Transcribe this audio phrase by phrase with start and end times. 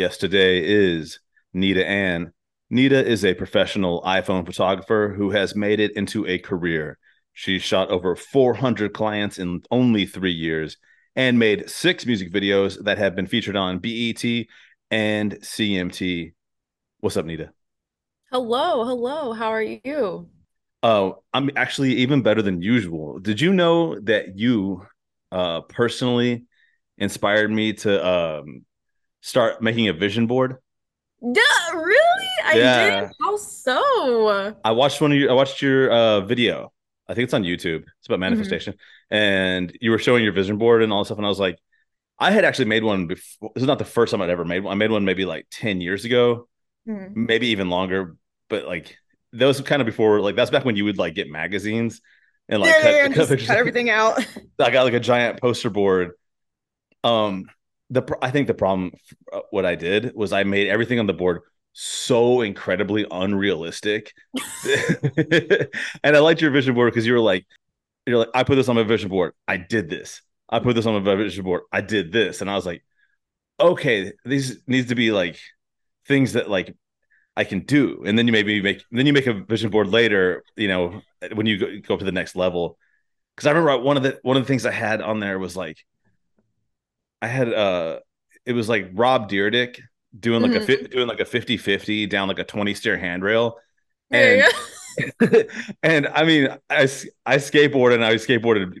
[0.00, 1.20] guest today is
[1.52, 2.32] Nita Ann.
[2.70, 6.98] Nita is a professional iPhone photographer who has made it into a career.
[7.34, 10.78] She shot over 400 clients in only three years
[11.16, 14.24] and made six music videos that have been featured on BET
[14.90, 16.32] and CMT.
[17.00, 17.50] What's up, Nita?
[18.32, 19.34] Hello, hello.
[19.34, 20.30] How are you?
[20.82, 23.18] Oh, I'm actually even better than usual.
[23.18, 24.86] Did you know that you
[25.30, 26.46] uh personally
[26.96, 28.64] inspired me to um
[29.20, 30.56] start making a vision board?
[31.22, 32.28] Yeah, really?
[32.44, 33.00] I Yeah.
[33.02, 33.10] did.
[33.20, 34.54] How so?
[34.64, 36.72] I watched one of your I watched your uh video.
[37.08, 37.82] I think it's on YouTube.
[37.98, 38.74] It's about manifestation.
[39.10, 41.18] And you were showing your vision board and all this stuff.
[41.18, 41.58] And I was like,
[42.18, 43.50] I had actually made one before.
[43.54, 44.72] This is not the first time I'd ever made one.
[44.72, 46.48] I made one maybe like 10 years ago,
[46.88, 47.16] Mhm.
[47.16, 48.16] maybe even longer.
[48.48, 48.96] But like
[49.32, 52.00] that was kind of before, like that's back when you would like get magazines
[52.48, 54.24] and like yeah, cut, yeah, cut cut everything out.
[54.58, 56.12] I got like a giant poster board.
[57.04, 57.46] Um,
[57.90, 58.92] the I think the problem
[59.32, 64.12] uh, what I did was I made everything on the board so incredibly unrealistic,
[66.04, 67.46] and I liked your vision board because you were like,
[68.06, 70.22] you're like, I put this on my vision board, I did this.
[70.48, 72.82] I put this on my vision board, I did this, and I was like,
[73.60, 75.38] okay, these needs to be like
[76.06, 76.74] things that like
[77.36, 80.42] I can do, and then you maybe make then you make a vision board later,
[80.56, 81.02] you know,
[81.34, 82.78] when you go, go to the next level.
[83.36, 85.56] Because I remember one of the one of the things I had on there was
[85.56, 85.78] like
[87.22, 88.00] I had uh
[88.46, 89.80] it was like Rob Dyrdek
[90.18, 93.56] doing like a fi- doing like a 50-50 down like a 20 stair handrail
[94.10, 94.42] and
[95.18, 95.42] yeah.
[95.82, 96.82] and I mean I
[97.24, 98.78] I skateboarded and I skateboarded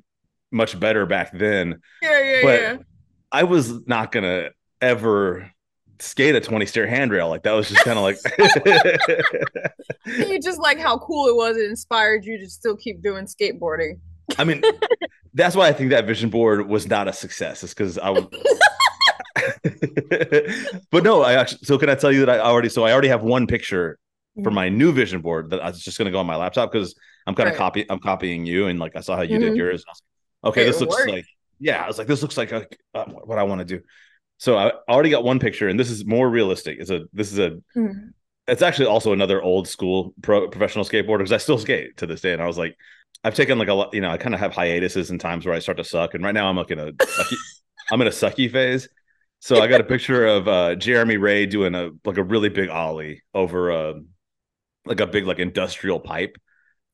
[0.50, 2.76] much better back then Yeah, yeah, but yeah.
[3.30, 4.50] I was not gonna
[4.80, 5.50] ever
[6.00, 8.18] skate a 20 stair handrail like that was just kind of like
[10.06, 11.56] You just like how cool it was.
[11.56, 13.98] It inspired you to still keep doing skateboarding.
[14.38, 14.62] I mean
[15.34, 18.26] that's why I think that vision board was not a success is because I was
[20.90, 21.60] but no, I actually.
[21.64, 22.68] So can I tell you that I already?
[22.68, 23.98] So I already have one picture
[24.42, 26.72] for my new vision board that I was just going to go on my laptop
[26.72, 26.94] because
[27.26, 27.58] I'm kind of Right.
[27.58, 27.86] copy.
[27.90, 29.56] I'm copying you, and like I saw how you did Mhm.
[29.56, 29.84] yours.
[29.86, 31.10] Like, okay, It this looks worked.
[31.10, 31.26] like
[31.58, 31.82] yeah.
[31.82, 33.82] I was like, this looks like a, uh, what I want to do.
[34.38, 36.78] So I already got one picture, and this is more realistic.
[36.80, 38.12] It's a this is a Mhm.
[38.50, 42.20] It's actually also another old school pro professional skateboarder because I still skate to this
[42.20, 42.32] day.
[42.32, 42.76] And I was like,
[43.24, 45.54] I've taken like a lot, you know, I kind of have hiatuses and times where
[45.54, 46.14] I start to suck.
[46.14, 47.36] And right now I'm like in a sucky,
[47.92, 48.88] I'm in a sucky phase.
[49.38, 52.68] So I got a picture of uh Jeremy Wray doing a like a really big
[52.68, 53.94] ollie over a
[54.84, 56.36] like a big like industrial pipe,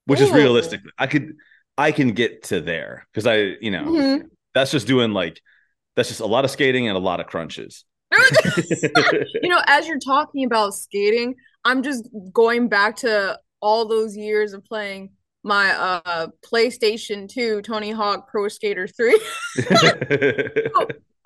[0.07, 0.35] which is Ooh.
[0.35, 0.81] realistic.
[0.99, 1.35] I could
[1.79, 4.31] I can get to there because I, you know, Mhm.
[4.55, 5.41] that's just doing like
[5.97, 7.85] that's just a lot of skating and a lot of crunches.
[9.43, 11.35] you know, as you're talking about skating,
[11.65, 15.11] I'm just going back to all those years of playing
[15.43, 19.21] my uh PlayStation 2 Tony Hawk Pro Skater 3.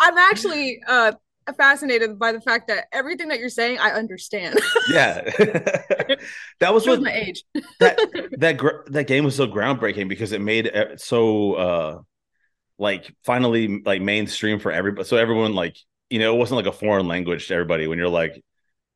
[0.01, 1.13] I'm actually uh
[1.57, 4.59] fascinated by the fact that everything that you're saying I understand.
[4.93, 5.23] yeah
[6.61, 7.45] that was what my age.
[7.81, 7.99] that
[8.39, 11.99] that gr- that game was so groundbreaking because it made it so uh
[12.79, 15.77] like finally like mainstream for everybody so everyone like
[16.11, 18.43] you know it wasn't like a foreign language to everybody when you're like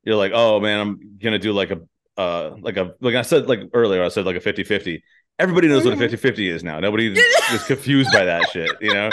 [0.02, 1.80] you're like oh man i'm gonna do like a
[2.18, 5.02] uh like a like i said like earlier i said like a 50 50
[5.38, 6.00] everybody knows what a Mhm.
[6.00, 7.12] 50 50 is now nobody
[7.52, 9.10] is confused by that shit you know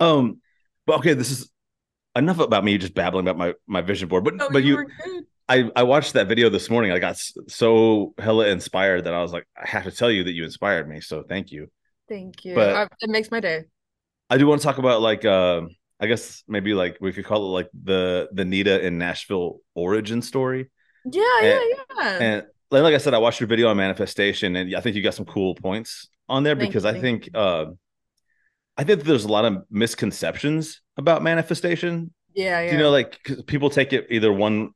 [0.00, 0.40] um
[0.86, 1.50] but okay this is
[2.16, 5.24] enough about me just babbling about my my vision board but Oh, but you good.
[5.48, 6.90] I, I watched that video this morning.
[6.90, 7.16] I got
[7.46, 10.88] so hella inspired that I was like, I have to tell you that you inspired
[10.88, 11.00] me.
[11.00, 11.68] So thank you.
[12.08, 12.56] Thank you.
[12.56, 13.62] But- I, it makes my day.
[14.30, 15.62] I do want to talk about like, uh,
[16.00, 20.22] I guess maybe like we could call it like the the Nita in Nashville origin
[20.22, 20.70] story.
[21.10, 21.62] Yeah, yeah, And-
[21.98, 22.18] yeah.
[22.20, 25.14] And like, I said, I watched your video on manifestation, and I think you got
[25.14, 27.66] some cool points on there Thank because you, I think uh,
[28.76, 32.12] I think there's a lot of misconceptions about manifestation.
[32.34, 32.72] yeah, yeah.
[32.72, 34.70] You know, like people take it either one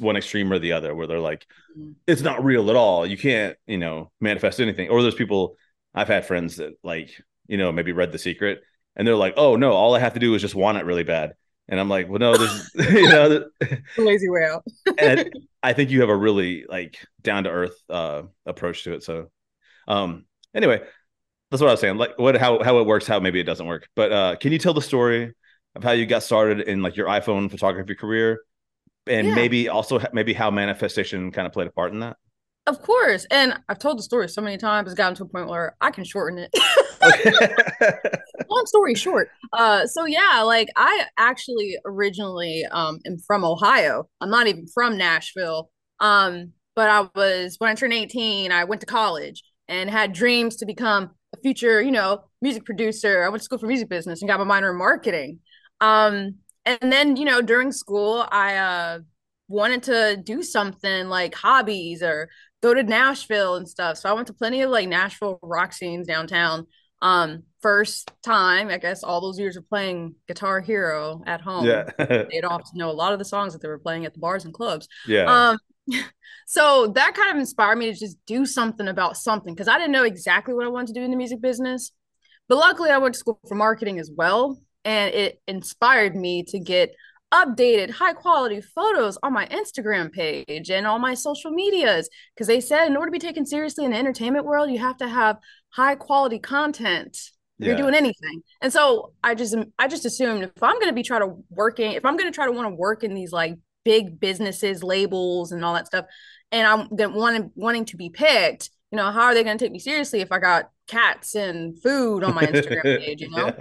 [0.00, 1.46] one extreme or the other, where they're like,
[1.78, 1.94] Mhm.
[2.06, 3.06] it's not real at all.
[3.06, 4.88] You can't, you know, manifest anything.
[4.88, 5.56] Or there's people
[5.94, 7.10] I've had friends that like,
[7.46, 8.62] you know, maybe read The Secret
[8.96, 11.04] and they're like, oh no, all I have to do is just want it really
[11.04, 11.34] bad.
[11.68, 13.44] And I'm like, well, no, there's, you know,
[13.96, 14.64] lazy way out.
[14.96, 15.24] and
[15.62, 19.02] I think you have a really like down to earth uh approach to it.
[19.02, 19.30] So,
[19.88, 20.82] um, anyway,
[21.50, 21.98] that's what I was saying.
[21.98, 23.88] Like, what, how, how it works, how maybe it doesn't work.
[23.96, 25.34] But uh, can you tell the story
[25.76, 28.40] of how you got started in like your iPhone photography career,
[29.08, 29.34] and Yeah.
[29.34, 32.16] maybe also maybe how manifestation kind of played a part in that?
[32.66, 33.26] Of course.
[33.30, 35.90] And I've told the story so many times, it's gotten to a point where I
[35.90, 38.10] can shorten it.
[38.48, 39.28] Long story short.
[39.52, 44.08] Uh so yeah, like I actually originally um am from Ohio.
[44.20, 45.70] I'm not even from Nashville.
[46.00, 50.56] Um but I was when I turned 18, I went to college and had dreams
[50.56, 53.24] to become a future, you know, music producer.
[53.24, 55.40] I went to school for music business and got my minor in marketing.
[55.82, 58.98] Um, and then, you know, during school, I uh
[59.48, 62.30] wanted to do something like hobbies or
[62.64, 63.98] go to Nashville and stuff.
[63.98, 66.66] So I went to plenty of like Nashville rock scenes downtown.
[67.02, 71.66] Um, first time, I guess, all those years of playing Guitar Hero at home.
[71.66, 71.90] Yeah.
[71.98, 74.46] they'd to know a lot of the songs that they were playing at the bars
[74.46, 74.88] and clubs.
[75.06, 75.50] Yeah.
[75.50, 75.58] Um,
[76.46, 79.92] so that kind of inspired me to just do something about something because I didn't
[79.92, 81.92] know exactly what I wanted to do in the music business.
[82.48, 84.58] But luckily, I went to school for marketing as well.
[84.86, 86.94] And it inspired me to get
[87.34, 92.08] updated, high quality photos on my Instagram page and all my social medias.
[92.34, 94.96] Because they said in order to be taken seriously in the entertainment world, you have
[94.98, 95.38] to have
[95.70, 97.18] high quality content.
[97.58, 97.68] Yeah.
[97.68, 98.42] You're doing anything.
[98.60, 102.04] And so I just I just assumed if I'm gonna be trying to working, if
[102.04, 105.74] I'm gonna try to want to work in these like big businesses, labels, and all
[105.74, 106.06] that stuff,
[106.52, 109.64] and I'm then wanting wanting to be picked, you know, how are they going to
[109.64, 113.20] take me seriously if I got cats and food on my Instagram page?
[113.22, 113.52] You know.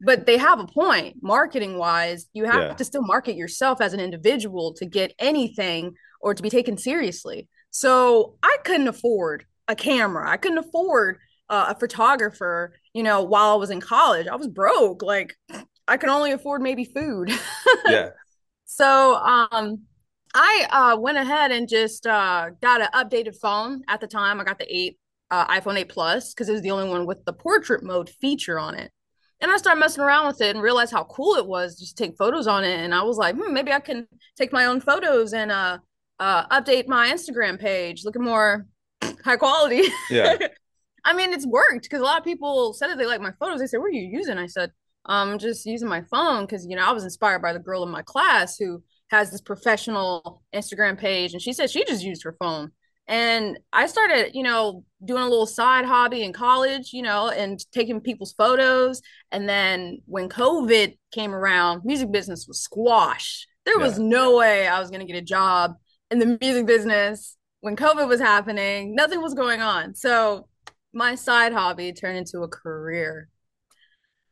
[0.00, 2.26] But they have a point, marketing wise.
[2.32, 2.74] You have yeah.
[2.74, 7.48] to still market yourself as an individual to get anything or to be taken seriously.
[7.70, 10.28] So I couldn't afford a camera.
[10.28, 11.18] I couldn't afford
[11.48, 12.74] uh, a photographer.
[12.94, 15.02] You know, while I was in college, I was broke.
[15.02, 15.36] Like
[15.86, 17.30] I could only afford maybe food.
[17.86, 18.10] yeah.
[18.64, 19.80] So um,
[20.34, 23.82] I uh, went ahead and just uh, got an updated phone.
[23.88, 24.98] At the time, I got the eight
[25.30, 28.58] uh, iPhone 8 Plus because it was the only one with the portrait mode feature
[28.58, 28.90] on it.
[29.40, 32.16] And I started messing around with it and realized how cool it was just take
[32.16, 32.78] photos on it.
[32.78, 34.06] And I was like, hmm, maybe I can
[34.36, 35.78] take my own photos and uh,
[36.18, 38.66] uh, update my Instagram page, looking more
[39.24, 39.84] high quality.
[40.10, 40.36] Yeah.
[41.04, 43.60] I mean, it's worked because a lot of people said that they like my photos.
[43.60, 44.70] They said, "What are you using?" I said,
[45.06, 47.82] "I'm um, just using my phone because you know I was inspired by the girl
[47.82, 52.22] in my class who has this professional Instagram page, and she said she just used
[52.24, 52.72] her phone."
[53.10, 57.58] And I started, you know, doing a little side hobby in college, you know, and
[57.72, 59.02] taking people's photos.
[59.32, 63.48] And then when COVID came around, music business was squash.
[63.64, 63.84] There yeah.
[63.84, 65.74] was no way I was going to get a job
[66.12, 68.94] in the music business when COVID was happening.
[68.94, 69.96] Nothing was going on.
[69.96, 70.46] So
[70.92, 73.28] my side hobby turned into a career.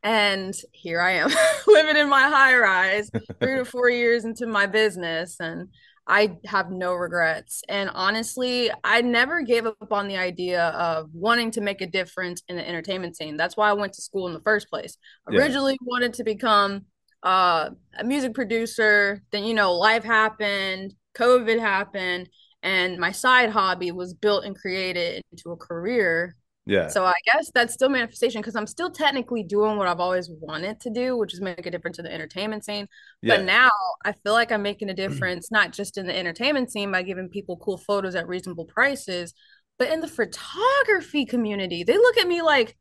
[0.05, 1.31] And here I am
[1.67, 3.11] living in my high rise,
[3.41, 5.35] three to four years into my business.
[5.41, 5.69] And
[6.09, 7.63] I have no regrets.
[7.69, 12.43] And honestly, I never gave up on the idea of wanting to make a difference
[12.49, 13.37] in the entertainment scene.
[13.37, 14.97] That's why I went to school in the first place.
[15.31, 15.39] Yeah.
[15.39, 16.87] Originally wanted to become
[17.23, 19.23] uh, a music producer.
[19.31, 22.31] Then, you know, life happened, COVID happened,
[22.63, 26.37] and my side hobby was built and created into a career
[26.69, 26.89] yeah.
[26.89, 30.79] So I guess that's still manifestation because I'm still technically doing what I've always wanted
[30.83, 32.87] to do, which is make a difference in the entertainment scene.
[33.23, 33.37] Yeah.
[33.37, 33.71] But now
[34.05, 37.31] I feel like I'm making a difference not just in the entertainment scene by giving
[37.31, 39.33] people cool photos at reasonable prices,
[39.79, 41.85] but in the photography community.
[41.85, 42.77] They look at me like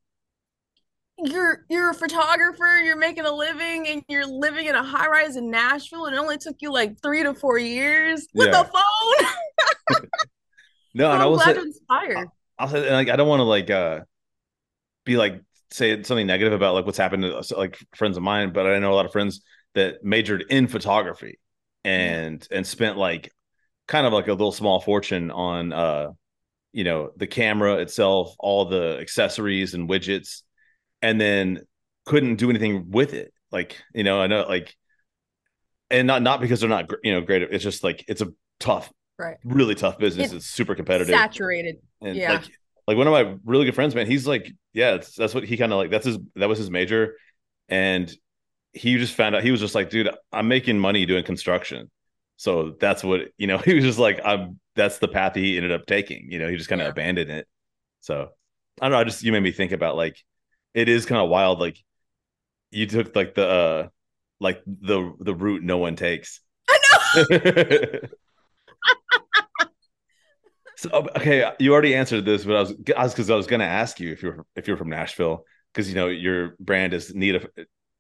[1.18, 5.38] you're you're a photographer, you're making a living and you're living in a high rise
[5.38, 8.62] in Nashville and it only took you like 3 to 4 years with yeah.
[8.62, 10.02] a phone.
[10.94, 12.28] no, and I was inspired
[12.60, 14.02] I'll say like I don't want to like uh
[15.06, 18.66] be like say something negative about like what's happened to like friends of mine, but
[18.66, 19.42] I know a lot of friends
[19.74, 21.40] that majored in photography
[21.84, 22.56] and mm-hmm.
[22.56, 23.32] and spent like
[23.88, 26.12] kind of like a little small fortune on uh
[26.74, 30.44] you know the camera itself, all the accessories and widgets,
[31.02, 31.62] and then
[32.06, 33.34] couldn't do anything with it.
[33.52, 34.76] Like you know, I know like,
[35.90, 37.42] and not not because they're not you know great.
[37.44, 39.38] It's just like it's a tough right.
[39.44, 40.28] Really tough business.
[40.28, 41.14] It's, it's super competitive.
[41.14, 41.78] Saturated.
[42.02, 42.34] And yeah.
[42.34, 42.52] like
[42.88, 45.74] like one of my really good friends man he's like yeah that's what he kind
[45.74, 47.16] of like that's his that was his major.
[47.70, 48.12] And
[48.74, 51.90] he just found out he was just like dude i'm making money doing construction.
[52.38, 55.72] So that's what you know he was just like i'm that's the path he ended
[55.72, 56.32] up taking.
[56.32, 56.92] You know he just kind of yeah.
[56.92, 57.48] abandoned it.
[58.02, 58.30] So
[58.80, 60.18] i don't know i just you made me think about like
[60.74, 61.78] it is kind of wild like
[62.70, 63.88] you took like the uh
[64.40, 66.42] like the the route no one takes.
[66.70, 66.80] I
[67.24, 68.00] know
[70.78, 72.74] So okay, you already answered this, but I was
[73.14, 75.44] because I was, going to ask you if you're if you're from Nashville
[75.74, 77.50] because you know your brand is Nita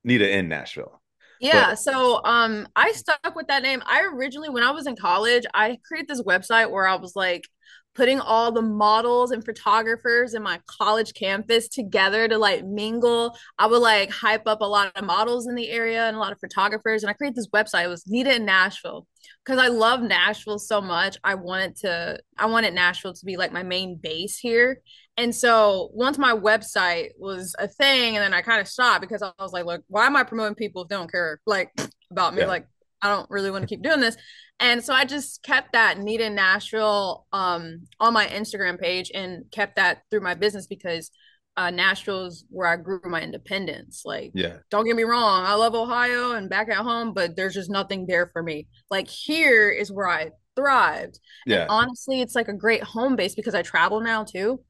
[0.04, 1.02] Nita in Nashville.
[1.40, 3.82] Yeah, but, so um I stuck with that name.
[3.86, 7.50] I originally when I was in college, I created this website where I was like
[7.98, 13.36] putting all the models and photographers in my college campus together to like mingle.
[13.58, 16.32] I would like hype up a lot of models in the area and a lot
[16.32, 17.02] of photographers.
[17.02, 17.86] And I created this website.
[17.86, 19.08] It was Nita in Nashville
[19.44, 21.18] because I love Nashville so much.
[21.24, 24.82] I wanted to, I wanted Nashville to be like my main base here.
[25.18, 29.24] And so once my website was a thing, and then I kind of stopped because
[29.24, 31.72] I was like, look, why am I promoting people if they don't care like
[32.12, 32.42] about me?
[32.42, 32.48] Yeah.
[32.48, 32.68] Like
[33.02, 34.18] I don't really want to keep doing this.
[34.60, 39.76] And so I just kept that Nita Nashville um, on my Instagram page and kept
[39.76, 41.12] that through my business because
[41.58, 44.04] uh, Nashville's where I grew my independence.
[44.06, 47.56] Like, yeah, don't get me wrong, I love Ohio and back at home, but there's
[47.56, 48.68] just nothing there for me.
[48.92, 51.20] Like here is where I thrived.
[51.48, 54.62] Yeah, and honestly, it's like a great home base because I travel now too,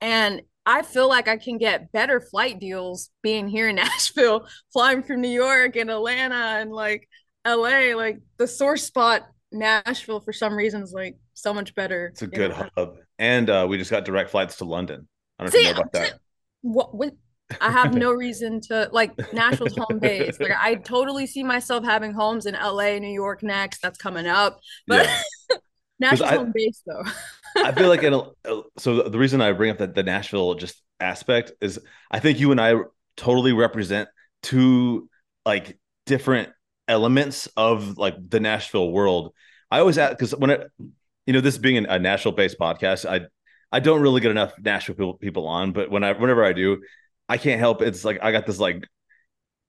[0.00, 5.02] and I feel like I can get better flight deals being here in Nashville, flying
[5.02, 7.08] from New York and Atlanta and like
[7.44, 7.96] LA.
[7.96, 12.06] Like the source spot, Nashville, for some reason is like so much better.
[12.06, 12.68] It's a good know?
[12.76, 15.08] hub, and uh, we just got direct flights to London.
[15.38, 16.18] I don't know See, know about that.
[16.62, 16.94] What?
[16.94, 17.12] what
[17.60, 20.40] I have no reason to like Nashville's home base.
[20.40, 23.82] Like I totally see myself having homes in LA, New York next.
[23.82, 24.58] That's coming up.
[24.86, 25.56] But yeah.
[25.98, 27.04] Nashville's I, home base though.
[27.62, 28.22] I feel like in a,
[28.78, 31.78] so the reason I bring up that the Nashville just aspect is
[32.10, 32.74] I think you and I
[33.16, 34.08] totally represent
[34.42, 35.08] two
[35.44, 36.50] like different
[36.88, 39.32] elements of like the Nashville world.
[39.70, 40.70] I always ask because when it,
[41.26, 43.26] you know, this being a Nashville based podcast, I
[43.72, 46.82] I don't really get enough Nashville people, people on, but when I whenever I do,
[47.28, 48.86] I can't help it's like I got this like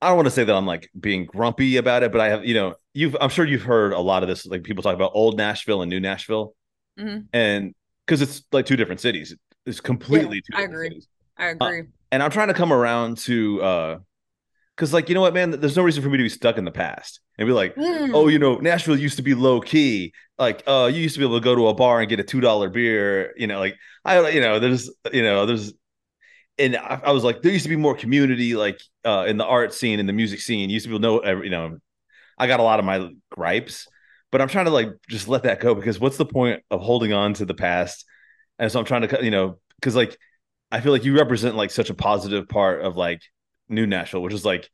[0.00, 2.44] I don't want to say that I'm like being grumpy about it, but I have
[2.44, 5.12] you know you've I'm sure you've heard a lot of this like people talk about
[5.14, 6.54] old Nashville and new Nashville,
[6.98, 7.22] mm-hmm.
[7.32, 7.74] and
[8.06, 9.34] because it's like two different cities,
[9.66, 10.88] it's completely yeah, I agree.
[10.88, 11.08] Cities.
[11.36, 11.80] I uh, agree.
[11.80, 13.98] Uh, and I'm trying to come around to uh
[14.78, 15.50] because like you know what man?
[15.50, 18.14] There's no reason for me to be stuck in the past and be like mm.
[18.14, 20.12] oh you know nashville used to be low key.
[20.38, 22.24] Like uh you used to be able to go to a bar and get a
[22.24, 25.72] two dollar beer you know like i you know there's you know there's
[26.58, 29.44] and I, I, was like there used to be more community like uh in the
[29.44, 30.70] art scene and the music scene.
[30.70, 31.78] You used to be know you know
[32.38, 33.88] i got a lot of my gripes
[34.30, 37.12] but i'm trying to like just let that go because what's the point of holding
[37.12, 38.04] on to the past?
[38.60, 40.16] And so i'm trying to you know because like
[40.70, 43.22] i feel like you represent like such a positive part of like
[43.68, 44.68] new Nashville, which is like,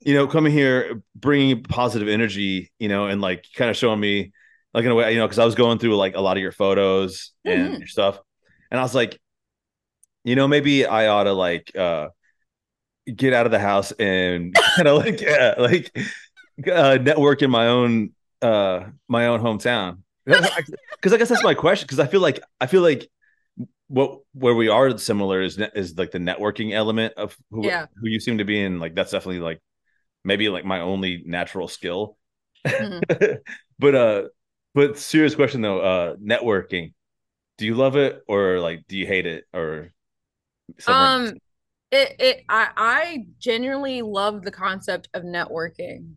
[0.00, 4.32] you know, coming here, bringing positive energy, you know, and like kind of showing me,
[4.74, 6.42] like in a way, you know, because I was going through like a lot of
[6.42, 7.78] your photos and mm-hmm.
[7.78, 8.18] your stuff,
[8.70, 9.20] and I was like,
[10.24, 12.08] you know, maybe I ought to like uh
[13.14, 15.96] get out of the house and kind of like yeah, like
[16.70, 19.98] uh, network in my own uh my own hometown.
[21.02, 23.10] Because I guess that's my question because I feel like I feel like
[23.92, 27.84] what where we are similar is is like the networking element of who yeah.
[27.96, 29.60] who you seem to be in like that's definitely like
[30.24, 32.16] maybe like my only natural skill.
[32.66, 33.34] Mm-hmm.
[33.78, 34.22] but uh
[34.74, 36.94] but serious question though uh networking
[37.58, 39.92] do you love it or like do you hate it or
[40.86, 41.34] um
[41.90, 46.14] it it I I genuinely love the concept of networking.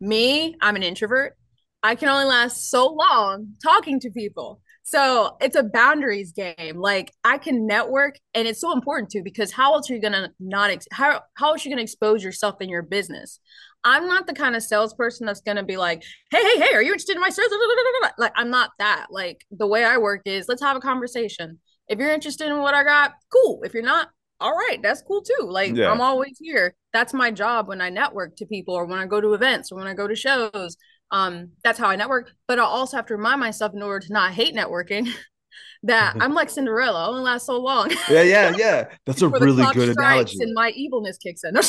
[0.00, 1.36] Me I'm an introvert.
[1.82, 6.76] I can only last so long talking to people so it's a boundaries game.
[6.76, 10.30] Like I can network, and it's so important too because how else are you gonna
[10.40, 13.38] not ex- how how else are you gonna expose yourself in your business?
[13.84, 16.92] I'm not the kind of salesperson that's gonna be like, hey, hey, hey, are you
[16.92, 17.52] interested in my service?
[18.18, 19.06] Like I'm not that.
[19.10, 21.60] Like the way I work is let's have a conversation.
[21.88, 23.62] If you're interested in what I got, cool.
[23.62, 24.08] If you're not,
[24.40, 25.46] all right, that's cool too.
[25.46, 25.90] Like yeah.
[25.90, 26.74] I'm always here.
[26.92, 29.76] That's my job when I network to people or when I go to events or
[29.76, 30.76] when I go to shows
[31.12, 32.32] um, that's how I network.
[32.48, 35.08] But I also have to remind myself in order to not hate networking
[35.84, 37.90] that I'm like Cinderella, I only last so long.
[38.10, 38.88] yeah, yeah, yeah.
[39.06, 40.42] That's a really good analogy.
[40.42, 41.54] And my evilness kicks in.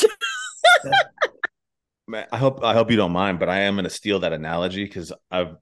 [2.07, 4.33] Man, I hope I hope you don't mind, but I am going to steal that
[4.33, 5.55] analogy because I've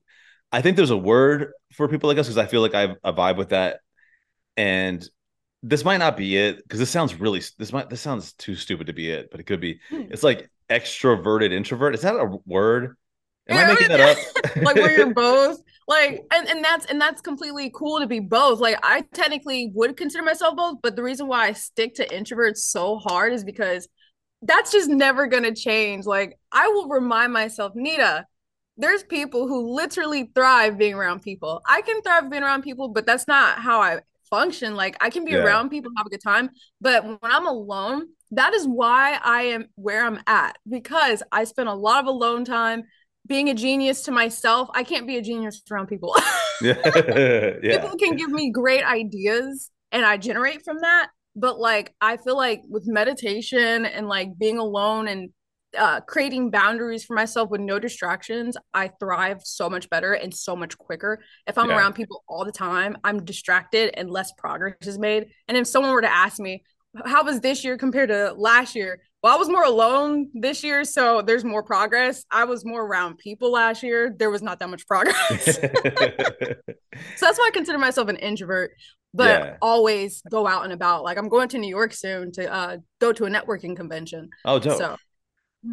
[0.50, 2.96] I think there's a word for people like us because I feel like I have
[3.04, 3.80] a vibe with that,
[4.56, 5.08] and
[5.62, 8.88] this might not be it because this sounds really this might this sounds too stupid
[8.88, 9.80] to be it, but it could be.
[9.88, 10.02] Hmm.
[10.10, 11.94] It's like extroverted introvert.
[11.94, 12.96] Is that a word?
[13.48, 14.56] Am I making that up?
[14.62, 18.60] like where you're both like and, and that's and that's completely cool to be both.
[18.60, 22.58] Like I technically would consider myself both, but the reason why I stick to introverts
[22.58, 23.88] so hard is because
[24.42, 26.04] that's just never gonna change.
[26.04, 28.26] Like I will remind myself, Nita,
[28.76, 31.62] there's people who literally thrive being around people.
[31.66, 34.74] I can thrive being around people, but that's not how I function.
[34.74, 35.44] Like I can be yeah.
[35.44, 39.66] around people, have a good time, but when I'm alone, that is why I am
[39.74, 42.84] where I'm at because I spend a lot of alone time
[43.26, 46.14] being a genius to myself, I can't be a genius around people.
[46.62, 46.74] yeah.
[47.62, 47.80] yeah.
[47.80, 51.08] People can give me great ideas and I generate from that.
[51.34, 55.30] But like, I feel like with meditation and like being alone and
[55.78, 60.54] uh, creating boundaries for myself with no distractions, I thrive so much better and so
[60.54, 61.22] much quicker.
[61.46, 61.78] If I'm yeah.
[61.78, 65.28] around people all the time, I'm distracted and less progress is made.
[65.48, 66.64] And if someone were to ask me,
[67.04, 69.00] how was this year compared to last year?
[69.22, 72.24] Well, I was more alone this year, so there's more progress.
[72.30, 74.14] I was more around people last year.
[74.16, 75.44] There was not that much progress.
[75.44, 75.60] so
[77.20, 78.72] that's why I consider myself an introvert,
[79.14, 79.56] but yeah.
[79.62, 81.04] always go out and about.
[81.04, 84.30] Like I'm going to New York soon to uh, go to a networking convention.
[84.44, 84.78] Oh, dope.
[84.78, 84.96] So,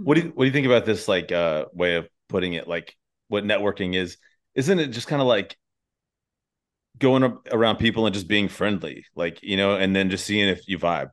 [0.03, 2.67] what do you what do you think about this like uh, way of putting it?
[2.67, 2.95] Like
[3.29, 4.17] what networking is
[4.55, 5.55] isn't it just kind of like
[6.97, 10.67] going around people and just being friendly like you know and then just seeing if
[10.67, 11.11] you vibe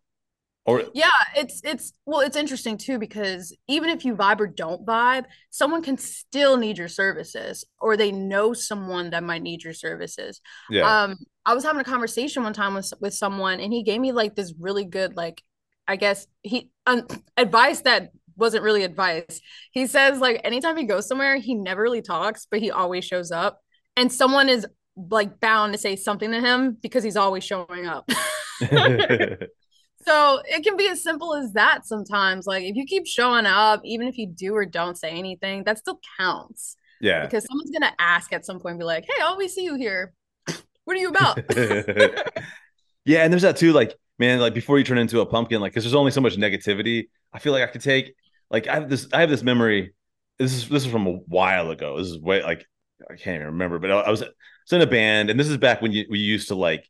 [0.66, 4.84] or yeah it's it's well it's interesting too because even if you vibe or don't
[4.84, 9.72] vibe someone can still need your services or they know someone that might need your
[9.72, 10.40] services.
[10.68, 11.02] Yeah.
[11.04, 14.12] Um i was having a conversation one time with with someone and he gave me
[14.12, 15.42] like this really good like
[15.86, 17.06] i guess he um,
[17.36, 19.40] advice that wasn't really advice.
[19.72, 23.30] He says like anytime he goes somewhere he never really talks but he always shows
[23.30, 23.60] up.
[23.96, 28.10] And someone is like bound to say something to him because he's always showing up
[30.06, 32.46] So it can be as simple as that sometimes.
[32.46, 35.78] Like if you keep showing up, even if you do or don't say anything, that
[35.78, 36.76] still counts.
[37.00, 37.24] Yeah.
[37.24, 40.12] Because someone's gonna ask at some point, be like, "Hey, I always see you here.
[40.84, 41.38] What are you about?"
[43.04, 43.72] yeah, and there's that too.
[43.72, 46.36] Like, man, like before you turn into a pumpkin, like, because there's only so much
[46.36, 47.08] negativity.
[47.32, 48.14] I feel like I could take.
[48.50, 49.08] Like, I have this.
[49.12, 49.94] I have this memory.
[50.38, 51.98] This is this is from a while ago.
[51.98, 52.64] This is way like
[53.10, 55.48] I can't even remember, but I, I was, I was in a band, and this
[55.48, 56.88] is back when you, we used to like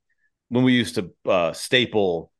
[0.50, 2.30] when we used to uh, staple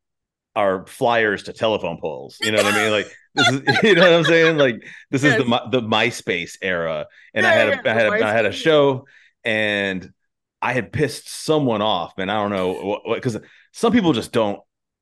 [0.56, 2.38] our flyers to telephone poles.
[2.40, 2.90] You know what I mean?
[2.90, 4.56] Like this is, you know what I'm saying?
[4.56, 5.38] Like this yes.
[5.38, 8.32] is the the MySpace era, and yeah, I had a, yeah, I had a, I
[8.32, 9.06] had a show,
[9.44, 10.12] and
[10.60, 13.38] I had pissed someone off, and I don't know what because
[13.72, 14.60] some people just don't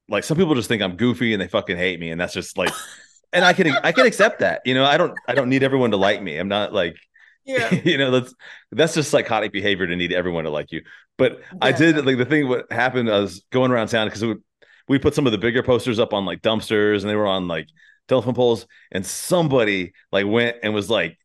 [0.08, 0.24] like.
[0.24, 2.72] Some people just think I'm goofy and they fucking hate me, and that's just like,
[3.32, 4.62] and I can I can accept that.
[4.64, 6.36] You know, I don't I don't need everyone to like me.
[6.36, 6.96] I'm not like.
[7.46, 7.74] Yeah.
[7.74, 8.34] you know, that's
[8.72, 10.80] that's just psychotic behavior to need everyone to like you.
[11.18, 11.58] But yeah.
[11.60, 14.42] I did like the thing what happened, I was going around town because it would
[14.88, 17.48] we put some of the bigger posters up on like dumpsters and they were on
[17.48, 17.68] like
[18.08, 21.18] telephone poles and somebody like went and was like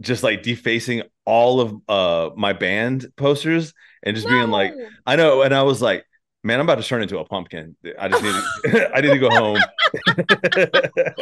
[0.00, 3.72] just like defacing all of uh my band posters
[4.02, 4.34] and just no.
[4.34, 4.72] being like
[5.06, 6.04] I know and I was like
[6.42, 7.76] man I'm about to turn into a pumpkin.
[7.98, 8.34] I just need
[8.72, 9.58] to, I need to go home.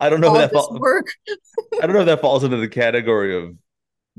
[0.00, 1.08] I don't know all if that falls work.
[1.82, 3.54] I don't know if that falls into the category of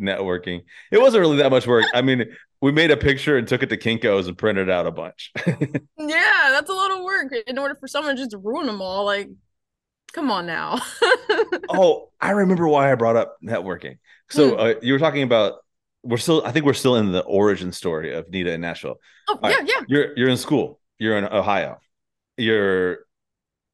[0.02, 0.64] networking.
[0.92, 1.86] It wasn't really that much work.
[1.94, 2.26] I mean,
[2.62, 5.32] we made a picture and took it to Kinko's and printed out a bunch.
[5.46, 9.06] yeah, that's a lot of work in order for someone just to ruin them all.
[9.06, 9.30] Like,
[10.14, 10.82] come on now.
[11.70, 13.98] oh, I remember why I brought up networking.
[14.30, 14.60] So hmm.
[14.60, 15.56] uh, you were talking about
[16.04, 16.44] we're still.
[16.46, 19.00] I think we're still in the origin story of Nita in Nashville.
[19.28, 19.68] Oh all yeah, right.
[19.68, 19.82] yeah.
[19.88, 20.80] You're you're in school.
[20.98, 21.80] You're in Ohio.
[22.38, 23.00] You're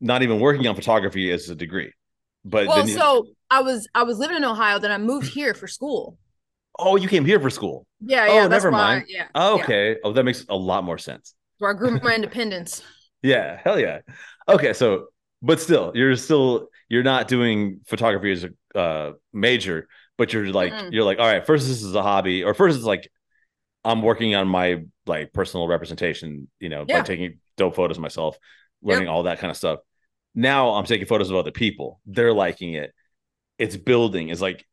[0.01, 1.93] not even working on photography as a degree.
[2.43, 5.53] But well, you, so I was I was living in Ohio, then I moved here
[5.53, 6.17] for school.
[6.79, 7.88] Oh, you came here for school.
[8.01, 8.43] Yeah, yeah.
[8.43, 9.05] Oh, never mind.
[9.07, 9.27] yeah.
[9.33, 9.91] Oh, okay.
[9.91, 9.95] Yeah.
[10.03, 11.33] Oh, that makes a lot more sense.
[11.60, 12.83] So I grew my independence.
[13.23, 13.99] yeah, hell yeah.
[14.47, 15.07] Okay, so
[15.41, 20.73] but still, you're still you're not doing photography as a uh, major, but you're like
[20.73, 23.10] mm you're like, all right, first this is a hobby, or first it's like
[23.83, 26.99] I'm working on my like personal representation, you know, yeah.
[26.99, 28.38] by taking dope photos of myself,
[28.81, 29.12] learning yep.
[29.12, 29.79] all that kind of stuff.
[30.36, 31.99] Now I'm taking photos of other people.
[32.05, 32.93] They're liking it.
[33.58, 34.30] It's building.
[34.30, 34.65] Is like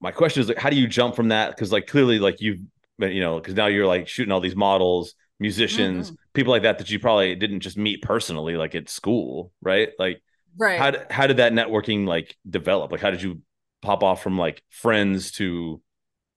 [0.00, 1.50] my question is like, how do you jump from that?
[1.50, 2.60] Because like clearly, like you've
[2.98, 6.16] been you know, because now you're like shooting all these models, musicians, mm-hmm.
[6.32, 9.90] people like that that you probably didn't just meet personally, like at school, right?
[9.98, 10.22] Like,
[10.56, 10.78] right?
[10.78, 12.92] How how did that networking like develop?
[12.92, 13.42] Like, how did you
[13.82, 15.80] pop off from like friends to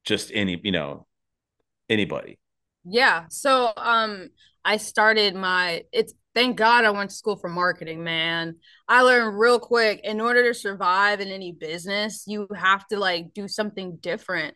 [0.04, 1.08] just any you know
[1.90, 2.40] anybody?
[2.86, 3.26] Yeah.
[3.30, 4.30] So um,
[4.66, 8.56] I started my it's thank God I went to school for marketing, man.
[8.88, 13.34] I learned real quick in order to survive in any business, you have to like
[13.34, 14.56] do something different.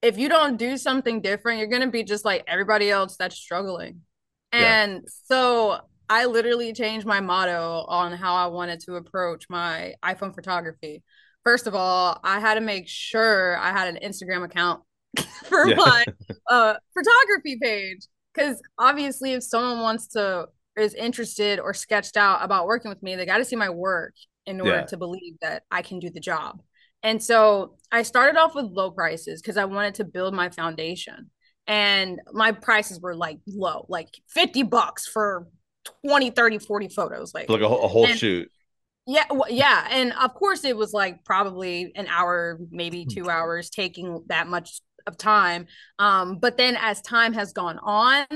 [0.00, 3.36] If you don't do something different, you're going to be just like everybody else that's
[3.36, 4.02] struggling.
[4.52, 5.00] And yeah.
[5.24, 11.02] so I literally changed my motto on how I wanted to approach my iPhone photography.
[11.44, 14.82] First of all, I had to make sure I had an Instagram account
[15.44, 15.76] for yeah.
[15.76, 16.04] my
[16.50, 20.46] uh, photography page because obviously if someone wants to
[20.78, 24.14] is interested or sketched out about working with me, they got to see my work
[24.46, 24.84] in order yeah.
[24.86, 26.60] to believe that I can do the job.
[27.02, 31.30] And so I started off with low prices because I wanted to build my foundation.
[31.66, 35.46] And my prices were like low, like 50 bucks for
[36.06, 37.34] 20, 30, 40 photos.
[37.34, 38.50] Like, like a, a whole and, shoot.
[39.06, 43.08] Yeah, well, yeah, and of course it was like probably an hour, maybe hmm.
[43.08, 45.66] two hours, taking that much of time.
[45.98, 48.26] Um, but then as time has gone on,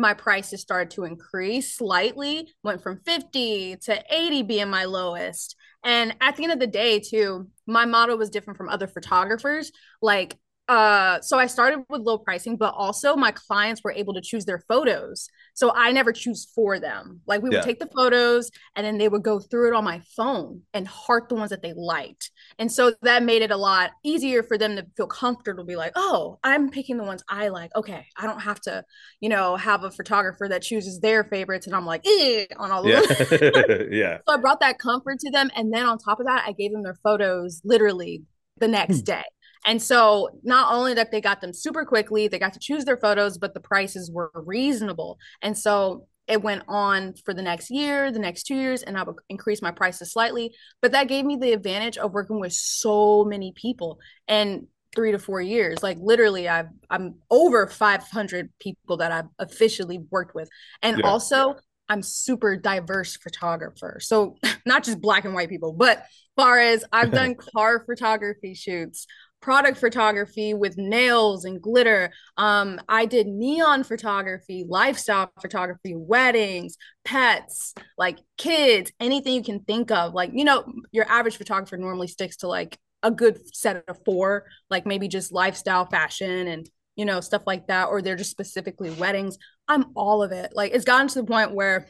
[0.00, 5.56] my prices started to increase slightly, went from 50 to 80 being my lowest.
[5.84, 9.70] And at the end of the day, too, my model was different from other photographers.
[10.02, 10.36] Like
[10.70, 14.44] uh so i started with low pricing but also my clients were able to choose
[14.44, 15.28] their photos.
[15.54, 17.20] So i never choose for them.
[17.26, 17.58] Like we yeah.
[17.58, 20.86] would take the photos and then they would go through it on my phone and
[20.86, 22.30] heart the ones that they liked.
[22.58, 25.92] And so that made it a lot easier for them to feel comfortable be like
[25.96, 27.74] oh i'm picking the ones i like.
[27.74, 28.84] Okay i don't have to
[29.18, 31.66] you know have a photographer that chooses their favorites.
[31.66, 33.00] And i'm like eh, on all of yeah.
[33.00, 33.88] them.
[34.00, 34.18] Yeah.
[34.28, 36.70] So i brought that comfort to them and then on top of that i gave
[36.70, 38.22] them their photos literally
[38.58, 39.04] the next hmm.
[39.04, 39.24] day
[39.66, 42.96] And so not only that they got them super quickly, they got to choose their
[42.96, 45.18] photos, but the prices were reasonable.
[45.42, 49.02] And so it went on for the next year, the next two years, and I
[49.02, 50.54] would increase my prices slightly.
[50.80, 53.98] But that gave me the advantage of working with so many people.
[54.28, 55.82] And three to four years.
[55.82, 60.48] Like literally, I've I'm over 500 people that I've officially worked with,
[60.82, 61.06] and yeah.
[61.06, 61.56] also
[61.88, 63.98] I'm super diverse photographer.
[64.00, 66.04] So not just black and white people, but
[66.36, 69.06] far as I've done car photography shoots,
[69.40, 72.12] product photography with nails and glitter.
[72.36, 79.90] Um, I did neon photography, lifestyle photography, weddings, pets, like kids, anything you can think
[79.90, 80.14] of.
[80.14, 84.46] Like, you know, your average photographer normally sticks to like a good set of four,
[84.68, 88.90] like maybe just lifestyle fashion and you know stuff like that, or they're just specifically
[88.90, 89.38] weddings.
[89.68, 90.52] I'm all of it.
[90.54, 91.88] Like it's gotten to the point where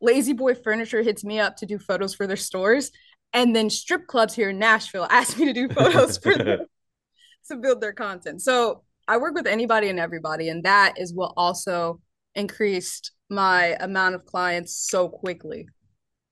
[0.00, 2.90] La-Z-Boy Furniture hits me up to do photos for their stores,
[3.32, 6.60] and then strip clubs here in Nashville asked me to do photos for them
[7.50, 8.42] to build their content.
[8.42, 12.00] So I work with anybody and everybody, and that is what also
[12.34, 15.66] increased my amount of clients so quickly.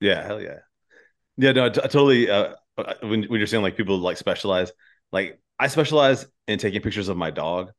[0.01, 0.59] Yeah, hell yeah.
[1.37, 4.17] Yeah, no, I, t- I totally uh, uh, when, when you're saying like people like
[4.17, 4.73] specialize,
[5.13, 7.71] like I specialize in taking pictures of my dog.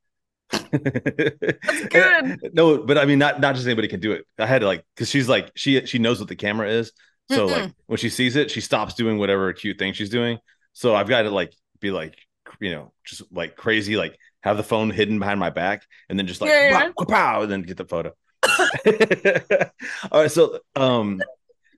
[0.51, 2.49] That's good.
[2.53, 4.25] no, but I mean, not not just anybody can do it.
[4.38, 6.91] I had to like because she's like she she knows what the camera is.
[7.29, 10.39] So mm like when she sees it, she stops doing whatever cute thing she's doing.
[10.73, 12.17] So I've got to like be like
[12.60, 16.27] you know just like crazy, like have the phone hidden behind my back, and then
[16.27, 16.91] just like yeah, yeah.
[16.97, 18.13] Pow, pow, and then get the photo.
[20.12, 21.21] All right, so um,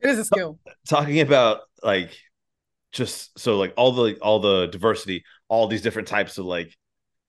[0.01, 0.59] it is a skill.
[0.87, 2.17] Talking about like
[2.91, 6.75] just so like all the all the diversity, all these different types of like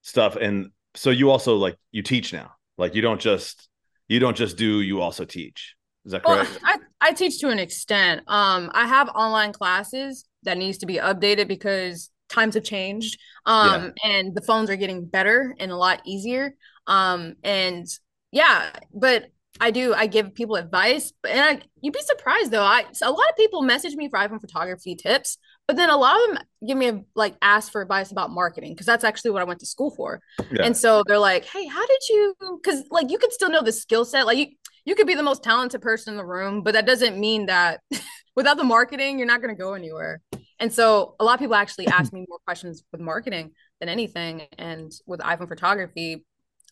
[0.03, 2.53] stuff, and so you also like you teach now.
[2.79, 3.69] Like you don't just
[4.09, 5.75] you don't just do, you also teach.
[6.05, 6.59] Is that correct?
[6.63, 8.23] Well, I, I teach to an extent.
[8.27, 13.19] Um, I have online classes that needs to be updated because times have changed.
[13.47, 14.11] Um, yeah.
[14.11, 16.55] and the phones are getting better and a lot easier.
[16.87, 17.87] Um, and
[18.33, 19.95] yeah, but I do.
[19.95, 22.65] I give people advice, and I, you'd be surprised though.
[22.65, 25.39] I a lot of people message me for iPhone photography tips,
[25.69, 28.73] but then a lot of them give me a, like ask for advice about marketing
[28.73, 30.21] because that's actually what I went to school for.
[30.51, 30.65] Yeah.
[30.65, 33.71] And so they're like, "Hey, how did you?" Because like you could still know the
[33.71, 34.27] skill set.
[34.27, 34.47] Like you,
[34.85, 37.81] you could be the most talented person in the room, but that doesn't mean that
[38.37, 40.21] without the marketing, you're not going to go anywhere.
[40.59, 44.47] And so a lot of people actually ask me more questions with marketing than anything,
[44.59, 46.25] and with iPhone photography,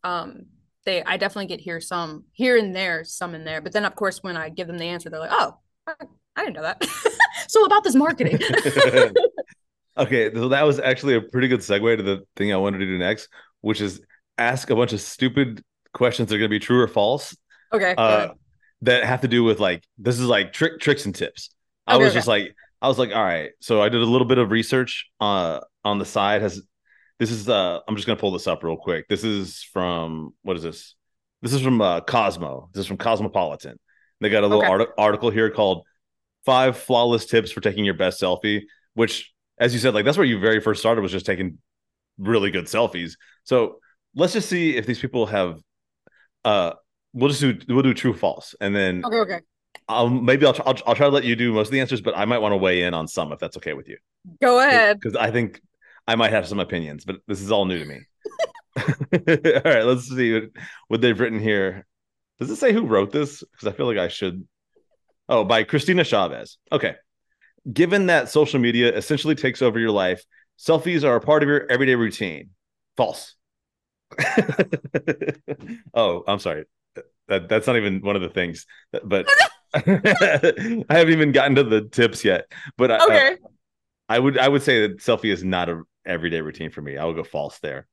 [0.04, 0.46] um,
[0.84, 3.60] they I definitely get here some here and there, some in there.
[3.60, 5.54] But then of course when I give them the answer, they're like, oh,
[5.86, 5.94] I,
[6.36, 6.84] I didn't know that.
[7.48, 8.38] so about this marketing.
[9.96, 12.86] okay, so that was actually a pretty good segue to the thing I wanted to
[12.86, 13.28] do next,
[13.60, 14.00] which is
[14.38, 17.36] ask a bunch of stupid questions that are going to be true or false.
[17.72, 17.94] Okay.
[17.96, 18.28] Uh,
[18.82, 21.50] that have to do with like this is like trick tricks and tips.
[21.86, 22.14] I was okay.
[22.14, 23.50] just like I was like, all right.
[23.60, 26.42] So I did a little bit of research uh on the side.
[26.42, 26.60] Has
[27.18, 29.08] this is uh I'm just gonna pull this up real quick.
[29.08, 30.94] This is from what is this?
[31.42, 32.70] This is from uh, Cosmo.
[32.72, 33.78] This is from Cosmopolitan.
[34.20, 34.70] They got a little okay.
[34.70, 35.84] art- article here called
[36.44, 38.62] Five Flawless Tips for Taking Your Best Selfie,
[38.94, 41.58] which, as you said, like that's where you very first started was just taking
[42.18, 43.14] really good selfies.
[43.42, 43.80] So
[44.14, 45.60] let's just see if these people have
[46.44, 46.72] uh
[47.12, 49.40] we'll just do we'll do true false and then okay okay
[49.88, 52.16] I'll maybe I'll, I'll, I'll try to let you do most of the answers, but
[52.16, 53.96] I might want to weigh in on some if that's okay with you.
[54.40, 55.60] Go ahead, because I think
[56.06, 58.00] I might have some opinions, but this is all new to me.
[58.76, 60.44] all right, let's see what,
[60.88, 61.86] what they've written here.
[62.38, 63.42] Does it say who wrote this?
[63.52, 64.46] Because I feel like I should.
[65.28, 66.58] Oh, by Christina Chavez.
[66.70, 66.96] Okay.
[67.70, 70.24] Given that social media essentially takes over your life,
[70.58, 72.50] selfies are a part of your everyday routine.
[72.96, 73.34] False.
[75.94, 76.64] oh, I'm sorry.
[77.28, 78.66] That that's not even one of the things.
[79.04, 79.26] But
[79.74, 82.50] I haven't even gotten to the tips yet.
[82.76, 83.36] But uh, okay.
[84.08, 86.96] I, I would I would say that selfie is not a everyday routine for me.
[86.98, 87.86] I would go false there.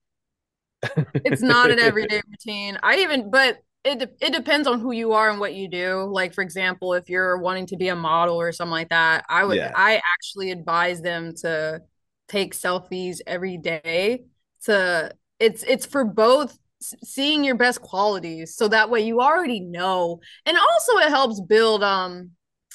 [1.24, 2.78] it's not an everyday routine.
[2.84, 6.04] I even, but it de- it depends on who you are and what you do.
[6.12, 9.46] Like for example, if you're wanting to be a model or something like that, I
[9.46, 9.72] would yeah.
[9.76, 11.82] I actually advise them to
[12.28, 14.24] take selfies every day.
[14.66, 20.20] To it's it's for both seeing your best qualities, so that way you already know,
[20.46, 22.32] and also it helps build um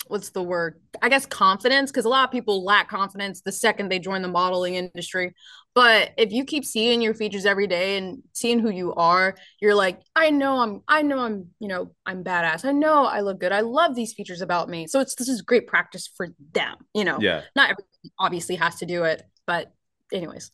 [0.09, 0.81] what's the word?
[1.03, 4.29] I guess confidence because a lot of people lack confidence the second they join the
[4.29, 5.35] modeling industry.
[5.75, 9.75] But if you keep seeing your features every day and seeing who you are, you're
[9.75, 12.65] like, I know I'm I know I'm, you know, I'm badass.
[12.65, 13.53] I know I look good.
[13.53, 14.87] I love these features about me.
[14.87, 17.19] So it's this is great practice for them, you know.
[17.21, 17.43] Yeah.
[17.57, 17.89] Not everyone
[18.19, 19.73] obviously has to do it, but
[20.13, 20.53] anyways.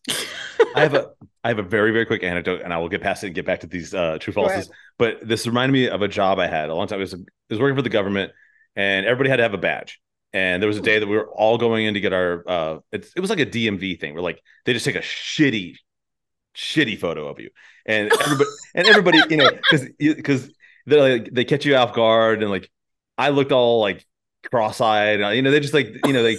[0.74, 1.10] I have a
[1.42, 3.46] I have a very very quick anecdote, and I will get past it and get
[3.46, 4.68] back to these uh, true falses.
[4.98, 6.98] But this reminded me of a job I had a long time.
[6.98, 8.33] I was, I was working for the government,
[8.76, 10.00] and everybody had to have a badge.
[10.33, 12.79] and there was a day that we were all going in to get our uh
[12.92, 15.76] it's, it was like a DMV thing where like they just take a shitty
[16.55, 17.50] shitty photo of you
[17.87, 20.50] and everybody and everybody you know because because
[20.87, 22.70] they like they catch you off guard and like
[23.18, 24.05] I looked all like
[24.50, 26.38] cross-eyed and, you know they just like you know they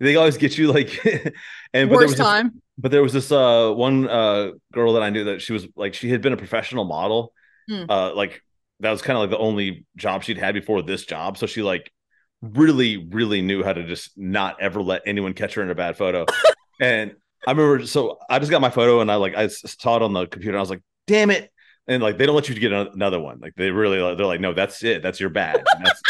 [0.00, 1.04] they always get you like
[1.72, 2.46] and but Worst there was time.
[2.46, 5.66] This, but there was this uh one uh girl that I knew that she was
[5.76, 7.32] like she had been a professional model
[7.68, 7.84] Hmm.
[7.88, 8.42] uh like
[8.80, 11.36] that was kind of like the only job she'd had before this job.
[11.38, 11.92] So she like
[12.40, 15.96] really really knew how to just not ever let anyone catch her in a bad
[15.96, 16.26] photo.
[16.80, 17.14] And
[17.46, 20.14] i remember so i just got my photo and i like I saw it on
[20.14, 21.52] the computer and i was like damn it.
[21.86, 23.40] And like they don't let you get another one.
[23.40, 25.02] Like they really they're like no that's it.
[25.02, 26.02] That's your And that's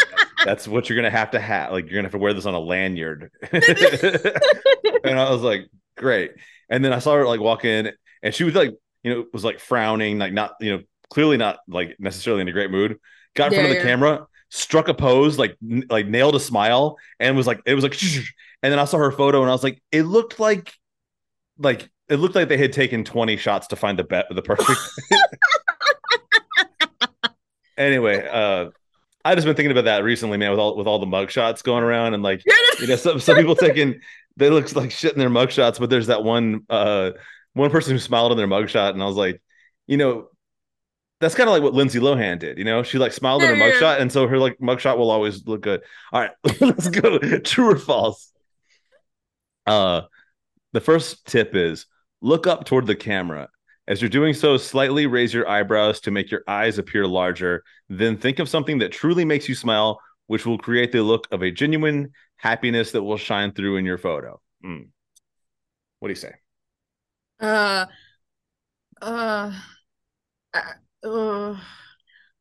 [0.45, 2.53] that's what you're gonna have to have like you're gonna have to wear this on
[2.53, 3.31] a lanyard.
[5.03, 6.33] And i was like great.
[6.69, 9.43] And then i saw her like walk in and she was like you know was
[9.43, 12.99] like frowning like not you know clearly not like necessarily in a great mood.
[13.35, 13.83] Got in front of the yeah.
[13.83, 17.83] camera struck a pose like n- like nailed a smile and was like it was
[17.83, 17.99] like
[18.63, 20.73] and then i saw her photo and i was like it looked like
[21.57, 24.77] like it looked like they had taken 20 shots to find the bet the perfect
[27.77, 28.69] anyway uh
[29.25, 31.61] i just been thinking about that recently man with all with all the mug shots
[31.61, 32.43] going around and like
[32.79, 33.99] you know some, some people taking
[34.37, 37.11] they look like shit in their mug shots but there's that one uh
[37.53, 39.41] one person who smiled in their mug shot and i was like
[39.87, 40.27] you know
[41.19, 42.81] that's kind of like what lindsay lohan did you know?
[42.81, 45.11] She like smiled in her Yeah, mug shot and so her like mug shot will
[45.11, 45.81] always look good.
[46.11, 46.31] All right
[46.61, 47.19] let's go.
[47.39, 48.31] True or false?
[49.67, 50.01] Uh
[50.73, 51.85] the first tip is
[52.21, 53.49] look up toward the camera
[53.91, 58.15] as you're doing so slightly raise your eyebrows to make your eyes appear larger then
[58.17, 61.51] think of something that truly makes you smile which will create the look of a
[61.51, 64.83] genuine happiness that will shine through in your photo Hmm.
[65.99, 66.33] what do you say
[67.41, 67.85] Uh,
[69.01, 69.51] uh,
[70.53, 71.55] uh, uh.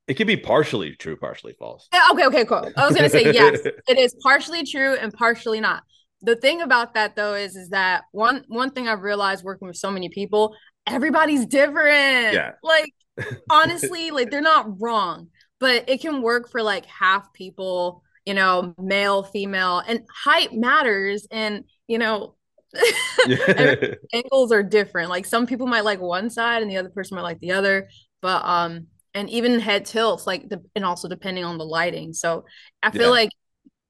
[0.06, 2.70] it can be partially true partially false Okay, okay, cool.
[2.76, 5.82] I was gonna say yes, it is partially true and partially not.
[6.22, 9.76] The thing about that though is is that one one thing I've realized working with
[9.76, 10.54] so many people,
[10.86, 12.42] everybody's different.
[12.42, 12.52] Yeah.
[12.62, 12.92] Like
[13.50, 15.28] honestly, like they're not wrong,
[15.60, 21.26] but it can work for like half people, you know, male, female, and height matters
[21.30, 22.36] and you know
[24.12, 25.10] angles are different.
[25.10, 27.88] Like some people might like one side and the other person might like the other.
[28.22, 32.12] But um, and even head tilts, like the and also depending on the lighting.
[32.12, 32.44] So
[32.82, 33.10] I feel Yeah.
[33.10, 33.30] like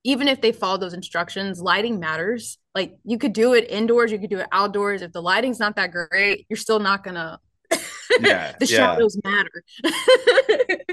[0.04, 2.58] even if they follow those instructions, lighting matters.
[2.74, 5.02] Like you could do it indoors, you could do it outdoors.
[5.02, 7.40] If the lighting's not that great, you're still not gonna
[8.16, 8.96] Yeah, the yeah.
[8.96, 9.64] shadows matter.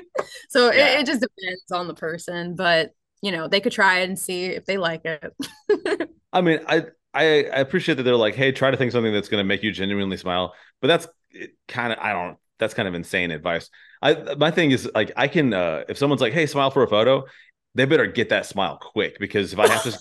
[0.49, 0.97] so Yeah.
[0.97, 4.17] it, it just depends on the person, but you know, they could try it and
[4.19, 5.33] see if they like it.
[6.33, 9.29] I mean, I, I I appreciate that they're like, hey, try to think something that's
[9.29, 10.53] going to make you genuinely smile.
[10.81, 11.07] But that's
[11.67, 12.37] kind of I don't.
[12.59, 13.69] That's kind of insane advice.
[14.01, 16.87] I my thing is like I can uh if someone's like, hey, smile for a
[16.87, 17.25] photo,
[17.75, 19.97] they better get that smile quick because if I have to,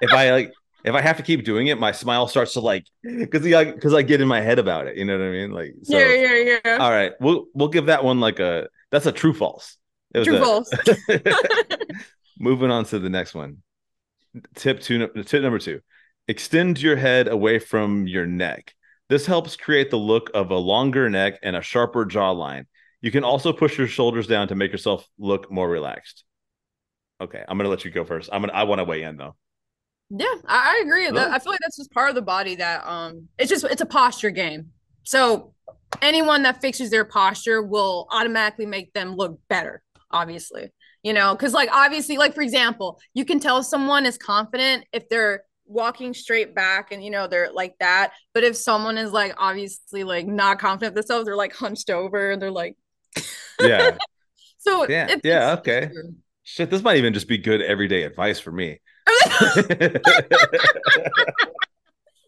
[0.00, 0.52] if I like.
[0.84, 4.02] If I have to keep doing it, my smile starts to like because because I
[4.02, 4.96] get in my head about it.
[4.96, 5.50] You know what I mean?
[5.52, 6.76] Like, so, yeah, yeah, yeah.
[6.78, 9.76] all right, we'll we'll give that one like a that's a true false.
[10.14, 10.70] It was True a- false.
[12.38, 13.58] Moving on to the next one.
[14.54, 15.08] Tip two.
[15.24, 15.80] Tip number two:
[16.28, 18.74] extend your head away from your neck.
[19.08, 22.64] This helps create the look of a longer neck and a sharper jawline.
[23.00, 26.24] You can also push your shoulders down to make yourself look more relaxed.
[27.20, 28.30] Okay, I'm gonna let you go first.
[28.32, 28.52] I'm gonna.
[28.52, 29.36] I want to weigh in though.
[30.14, 31.08] Yeah, I, I agree.
[31.08, 33.86] I feel like that's just part of the body that um it's just it's a
[33.86, 34.70] posture game.
[35.04, 35.54] So
[36.02, 40.70] anyone that fixes their posture will automatically make them look better, obviously.
[41.02, 45.08] You know, because like obviously, like for example, you can tell someone is confident if
[45.08, 48.12] they're walking straight back and you know they're like that.
[48.34, 52.40] But if someone is like obviously like not confident themselves, they're like hunched over and
[52.40, 52.76] they're like
[53.60, 53.96] Yeah.
[54.58, 55.88] so Yeah, yeah, okay.
[55.92, 56.14] true.
[56.44, 58.80] Shit, this might even just be good everyday advice for me.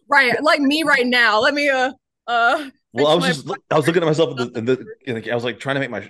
[0.07, 1.39] right, like me right now.
[1.41, 1.91] Let me uh
[2.27, 4.85] uh Well, I was just my- I was looking at myself in the, in the
[5.05, 6.09] in the- I was like trying to make my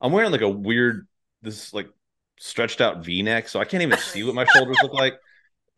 [0.00, 1.06] I'm wearing like a weird
[1.42, 1.88] this like
[2.38, 5.14] stretched out V-neck, so I can't even see what my shoulders look like.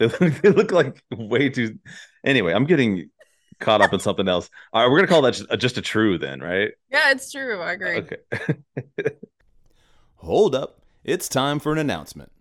[0.00, 1.78] They look, they look like way too.
[2.24, 3.10] Anyway, I'm getting
[3.58, 4.48] caught up in something else.
[4.72, 6.70] All right, we're gonna call that just, just a true then, right?
[6.90, 7.60] Yeah, it's true.
[7.60, 7.96] I agree.
[7.98, 8.16] Okay.
[10.16, 12.32] Hold up, it's time for an announcement.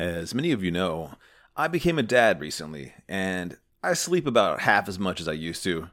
[0.00, 1.10] As many of you know,
[1.54, 5.62] I became a dad recently, and I sleep about half as much as I used
[5.64, 5.90] to.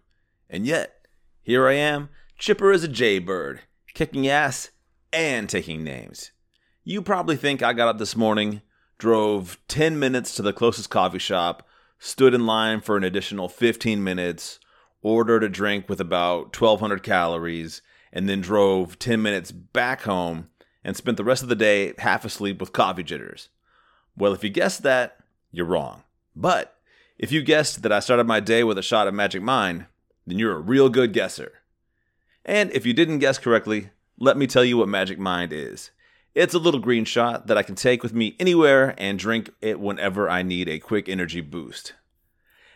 [0.49, 1.05] And yet,
[1.41, 4.69] here I am, chipper as a jaybird, kicking ass
[5.11, 6.31] and taking names.
[6.85, 8.61] You probably think I got up this morning,
[8.97, 11.67] drove 10 minutes to the closest coffee shop,
[11.99, 14.61] stood in line for an additional 15 minutes,
[15.01, 17.81] ordered a drink with about 1,200 calories,
[18.13, 20.47] and then drove 10 minutes back home
[20.81, 23.49] and spent the rest of the day half asleep with coffee jitters.
[24.17, 25.19] Well, if you guessed that,
[25.51, 26.03] you're wrong.
[26.36, 26.75] But
[27.17, 29.86] if you guessed that I started my day with a shot of Magic Mind,
[30.25, 31.53] then you're a real good guesser.
[32.43, 35.91] And if you didn't guess correctly, let me tell you what Magic Mind is.
[36.34, 39.80] It's a little green shot that I can take with me anywhere and drink it
[39.80, 41.93] whenever I need a quick energy boost.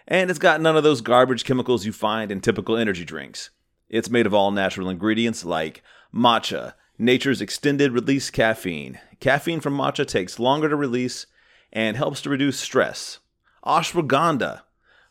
[0.08, 3.52] And it's got none of those garbage chemicals you find in typical energy drinks.
[3.90, 9.00] It's made of all natural ingredients like matcha, nature's extended release caffeine.
[9.20, 11.28] Caffeine from matcha takes longer to release
[11.72, 13.20] and helps to reduce stress.
[13.66, 14.62] Ashwagandha,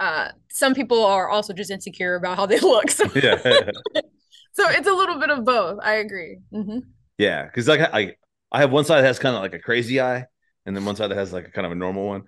[0.00, 3.36] uh some people are also just insecure about how they look so yeah
[4.52, 6.80] so it's a little bit of both i agree mm-hmm.
[7.16, 8.14] yeah because like i
[8.52, 10.26] I have one side that has kind of like a crazy eye,
[10.66, 12.22] and then one side that has like a kind of a normal one.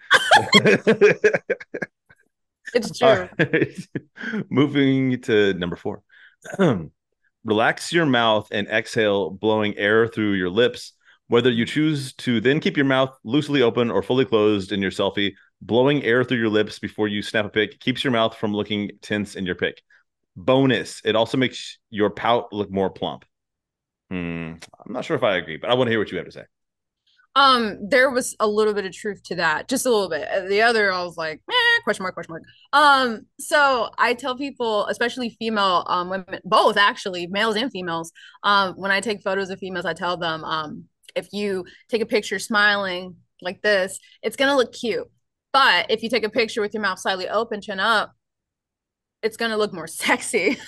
[2.74, 3.28] it's true.
[3.38, 3.76] Right.
[4.48, 6.02] Moving to number four.
[7.44, 10.92] Relax your mouth and exhale, blowing air through your lips.
[11.28, 14.90] Whether you choose to then keep your mouth loosely open or fully closed in your
[14.90, 18.54] selfie, blowing air through your lips before you snap a pic keeps your mouth from
[18.54, 19.82] looking tense in your pic.
[20.36, 23.24] Bonus, it also makes your pout look more plump.
[24.10, 24.54] Hmm.
[24.84, 26.32] I'm not sure if I agree, but I want to hear what you have to
[26.32, 26.44] say.
[27.34, 30.28] Um, there was a little bit of truth to that, just a little bit.
[30.28, 32.42] Uh, the other, I was like, eh, question mark, question mark.
[32.74, 38.74] Um, so I tell people, especially female um women, both actually, males and females, um,
[38.74, 42.38] when I take photos of females, I tell them, um, if you take a picture
[42.38, 45.08] smiling like this, it's gonna look cute.
[45.52, 48.12] But if you take a picture with your mouth slightly open, chin up,
[49.22, 50.58] it's going to look more sexy.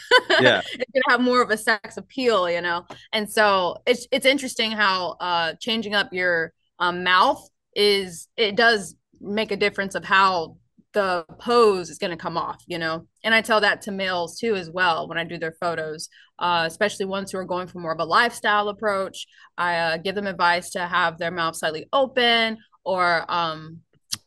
[0.40, 0.62] Yeah.
[0.72, 2.86] it's going to have more of a sex appeal, you know?
[3.12, 8.96] And so it's, it's interesting how uh, changing up your um, mouth is, it does
[9.20, 10.56] make a difference of how
[10.92, 13.06] the pose is going to come off, you know?
[13.24, 16.64] And I tell that to males too, as well, when I do their photos, uh,
[16.66, 19.26] especially ones who are going for more of a lifestyle approach.
[19.58, 23.80] I uh, give them advice to have their mouth slightly open or um,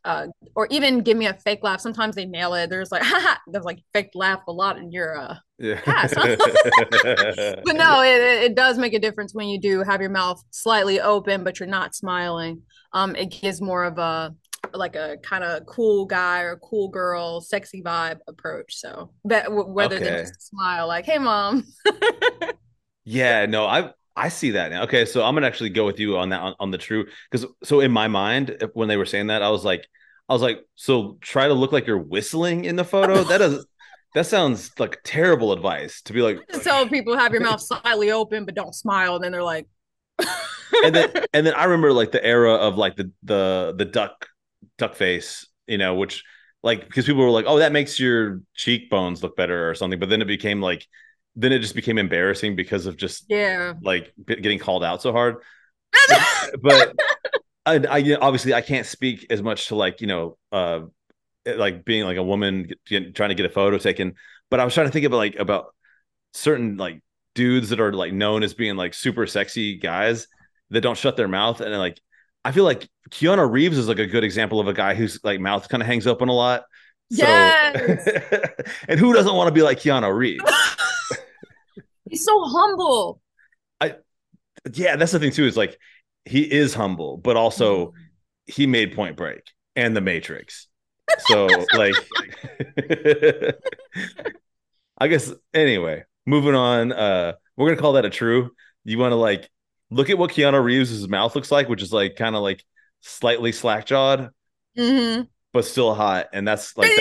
[0.07, 1.81] uh, or even give me a fake laugh.
[1.81, 2.69] Sometimes they nail it.
[2.69, 3.03] There's like,
[3.47, 5.81] there's like fake laugh a lot in your uh, yeah.
[5.81, 6.15] cast.
[6.15, 11.01] but no, it, it does make a difference when you do have your mouth slightly
[11.01, 12.61] open, but you're not smiling.
[12.93, 14.33] Um, it gives more of a
[14.73, 18.75] like a kind of cool guy or cool girl, sexy vibe approach.
[18.75, 20.05] So, that whether okay.
[20.05, 21.65] than just smile, like, "Hey, mom."
[23.03, 24.83] yeah, no, I I see that now.
[24.83, 27.45] Okay, so I'm gonna actually go with you on that on, on the true because
[27.63, 29.87] so in my mind when they were saying that I was like
[30.29, 33.23] I was like so try to look like you're whistling in the photo?
[33.23, 33.65] That does
[34.13, 38.11] that sounds like terrible advice to be like, like tell people have your mouth slightly
[38.11, 39.15] open but don't smile.
[39.15, 39.67] And then they're like
[40.83, 44.27] and then and then I remember like the era of like the the the duck
[44.77, 46.23] duck face you know which
[46.63, 49.99] like because people were like oh that makes your cheekbones look better or something.
[49.99, 50.85] But then it became like
[51.35, 53.73] then it just became embarrassing because of just yeah.
[53.81, 55.37] like getting called out so hard.
[56.61, 56.95] But
[57.67, 60.81] I, I, obviously i can't speak as much to like you know uh
[61.45, 64.15] like being like a woman get, trying to get a photo taken
[64.49, 65.73] but i was trying to think about like about
[66.33, 67.01] certain like
[67.35, 70.27] dudes that are like known as being like super sexy guys
[70.69, 72.01] that don't shut their mouth and like
[72.47, 75.41] I feel like Keanu Reeves is like a good example of a guy whose like
[75.41, 76.63] mouth kind of hangs open a lot.
[77.11, 78.07] So, Yes.
[78.87, 80.43] and who doesn't want to be like Keanu Reeves?
[82.09, 83.21] He's so humble.
[83.81, 83.95] I
[84.73, 85.45] yeah, that's the thing too.
[85.45, 85.77] Is like
[86.27, 87.93] he is humble, but also
[88.45, 89.41] he made Point Break
[89.75, 90.67] and The Matrix.
[91.19, 91.95] So like,
[94.97, 96.03] I guess anyway.
[96.25, 98.51] Moving on, uh, we're gonna call that a true.
[98.83, 99.49] You want to like
[99.89, 102.61] look at what Keanu Reeves' mouth looks like, which is like kind of like
[103.01, 104.31] slightly slack jawed,
[104.75, 105.21] hmm
[105.53, 106.91] but still hot, and that's like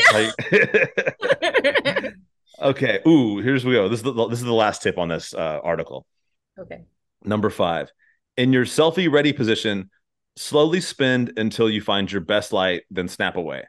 [2.63, 3.01] okay.
[3.07, 3.89] Ooh, here's we go.
[3.89, 6.07] This is the, this is the last tip on this uh, article.
[6.59, 6.83] okay.
[7.25, 7.91] Number five,
[8.37, 9.91] in your selfie ready position,
[10.37, 13.65] slowly spin until you find your best light, then snap away.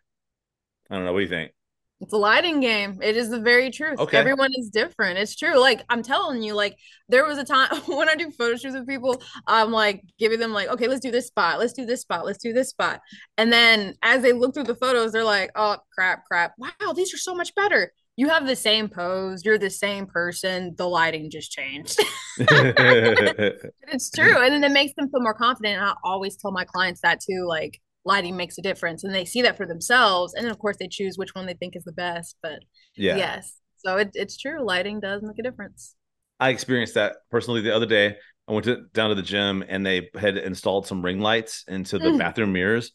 [0.90, 1.14] I don't know.
[1.14, 1.52] What do you think?
[2.00, 3.00] It's a lighting game.
[3.02, 3.98] It is the very truth.
[4.00, 4.18] Okay.
[4.18, 5.18] Everyone is different.
[5.18, 5.60] It's true.
[5.60, 6.78] Like I'm telling you, like
[7.10, 10.54] there was a time when I do photo shoots with people, I'm like giving them
[10.54, 13.02] like, okay, let's do this spot, let's do this spot, let's do this spot.
[13.38, 16.54] And then as they look through the photos, they're like, oh crap, crap.
[16.60, 17.92] Wow, these are so much better.
[18.18, 20.74] You have the same pose, you're the same person.
[20.76, 22.00] The lighting just changed.
[22.38, 24.44] it's true.
[24.44, 25.76] And then it makes them feel more confident.
[25.78, 29.04] And I always tell my clients that too, like lighting makes a difference.
[29.04, 30.34] And they see that for themselves.
[30.34, 32.36] And then of course they choose which one they think is the best.
[32.42, 32.64] But
[32.96, 33.18] yeah.
[33.18, 33.54] yes.
[33.78, 34.66] So it, it's true.
[34.66, 35.96] Lighting does make a difference.
[36.40, 38.18] I experienced that personally the other day.
[38.48, 42.00] I went to, down to the gym and they had installed some ring lights into
[42.00, 42.18] the Mm.
[42.18, 42.92] bathroom mirrors.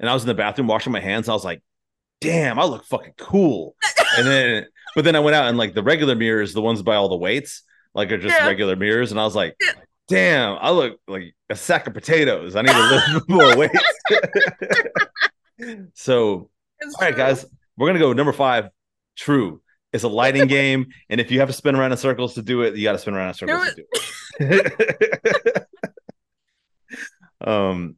[0.00, 1.28] And I was in the bathroom washing my hands.
[1.28, 1.62] I was like,
[2.20, 3.74] damn, I look fucking cool.
[4.18, 6.94] and then, but then I went out and like the regular mirrors, the ones by
[6.96, 7.62] all the weights,
[7.94, 8.46] like are just Yeah.
[8.46, 9.10] regular mirrors.
[9.10, 9.72] And I was like, Yeah.
[10.08, 12.56] damn, I look like a sack of potatoes.
[12.56, 13.78] I need to lift more weights.
[15.94, 16.50] so,
[16.80, 17.44] It's all right, guys,
[17.76, 18.68] we're gonna go number five.
[19.16, 19.60] True.
[19.92, 22.62] It's a lighting game, and if you have to spin around in circles to do
[22.62, 23.86] it, you got to spin around in circles to do
[24.40, 25.66] it.
[27.40, 27.96] um.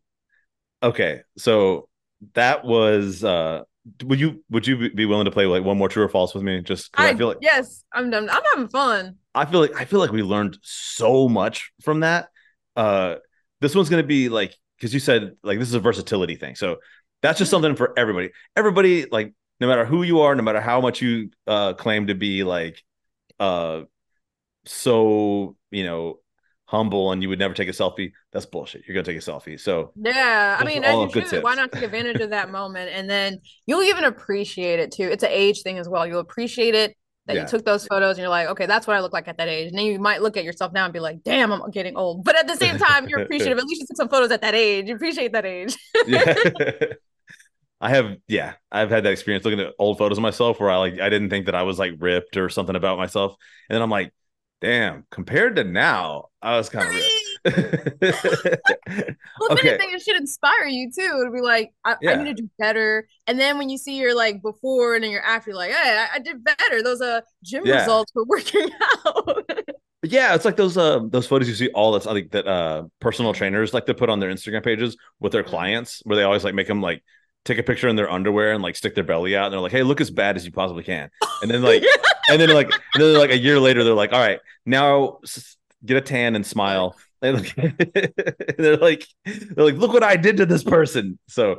[0.83, 1.89] Okay, so
[2.35, 3.25] that was.
[3.25, 3.63] uh
[4.05, 6.43] Would you would you be willing to play like one more true or false with
[6.43, 6.61] me?
[6.61, 8.29] Just because I, I, feel like yes, I'm done.
[8.31, 9.17] I'm having fun.
[9.35, 12.29] I feel like I feel like we learned so much from that.
[12.77, 13.17] Uh,
[13.61, 16.77] this one's gonna be like because you said like this is a versatility thing, so
[17.23, 17.53] that's just Mhm.
[17.53, 18.31] something for everybody.
[18.57, 22.15] Everybody like no matter who you are, no matter how much you uh claim to
[22.15, 22.83] be like
[23.41, 23.83] uh
[24.67, 26.19] so you know
[26.71, 28.13] humble and you would never take a selfie.
[28.31, 28.83] That's bullshit.
[28.87, 29.59] You're gonna take a selfie.
[29.59, 31.43] So Yeah, I mean, as all you good should.
[31.43, 35.05] Why not take advantage of that moment, and then you'll even appreciate it too.
[35.05, 36.07] It's an age thing as well.
[36.07, 36.95] You'll appreciate it
[37.27, 37.43] that Yeah.
[37.43, 39.49] you took those photos, and you're like, okay, that's what I look like at that
[39.49, 39.69] age.
[39.69, 42.25] And then you might look at yourself now and be like, damn, I'm getting old.
[42.25, 43.59] But at the same time, you're appreciative.
[43.59, 44.89] At least you took some photos at that age.
[44.89, 45.75] You appreciate that age.
[46.07, 46.35] yeah.
[47.81, 50.77] I have yeah, I've had that experience looking at old photos of myself where I
[50.79, 53.37] like I didn't think that I was like ripped or something about myself.
[53.69, 54.13] And then I'm like,
[54.61, 57.13] damn, compared to now, I was kind of.
[59.41, 59.61] Well, if Okay.
[59.61, 61.25] anything, it should inspire you too.
[61.25, 63.07] To be like, I, I need to do better.
[63.27, 66.07] And then when you see your like before and then you're after, you're like, hey,
[66.13, 66.83] I, I did better.
[66.83, 67.71] Those uh gym Yeah.
[67.71, 68.69] results were working
[69.07, 69.49] out.
[70.03, 73.33] yeah, it's like those uh those photos you see all that's like that uh personal
[73.33, 76.55] trainers like to put on their Instagram pages with their clients where they always like
[76.55, 77.03] make them like
[77.45, 79.73] take a picture in their underwear and like stick their belly out and they're like,
[79.73, 81.11] hey, look as bad as you possibly can.
[81.43, 81.83] And then like
[82.29, 85.19] and then like and then like a year later they're like all right now
[85.85, 86.97] get a tan and smile.
[87.21, 87.39] And
[88.59, 91.19] they're like they're like look what i did to this person.
[91.27, 91.57] So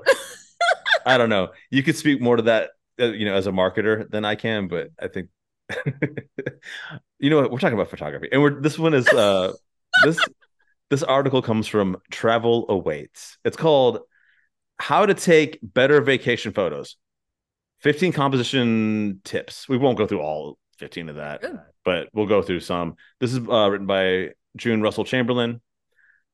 [1.05, 1.49] i don't know.
[1.69, 4.69] You could speak more to that uh, you know as a marketer than i can
[4.69, 5.27] but i think
[7.19, 7.51] you know what?
[7.51, 9.51] We're talking about photography and we're this one is uh
[10.05, 10.17] this
[10.89, 13.37] this article comes from TravelAwaits.
[13.45, 13.99] It's called
[14.79, 16.95] how to take better vacation photos
[17.81, 19.69] 15 composition tips.
[19.69, 21.59] We won't go through all 15 of that, Good.
[21.85, 22.95] but we'll go through some.
[23.19, 25.61] This is uh, written by June Russell Chamberlain.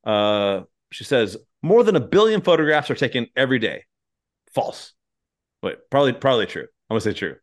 [0.03, 3.83] Uh, she says more than a billion photographs are taken every day.
[4.53, 4.93] False.
[5.61, 6.67] Wait, probably probably true.
[6.89, 7.35] I'm gonna say true.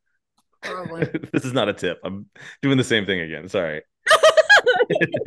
[0.63, 1.05] Probably.
[1.33, 2.01] this is not a tip.
[2.05, 2.27] I'm
[2.61, 3.49] doing the same thing again.
[3.49, 3.83] Sorry.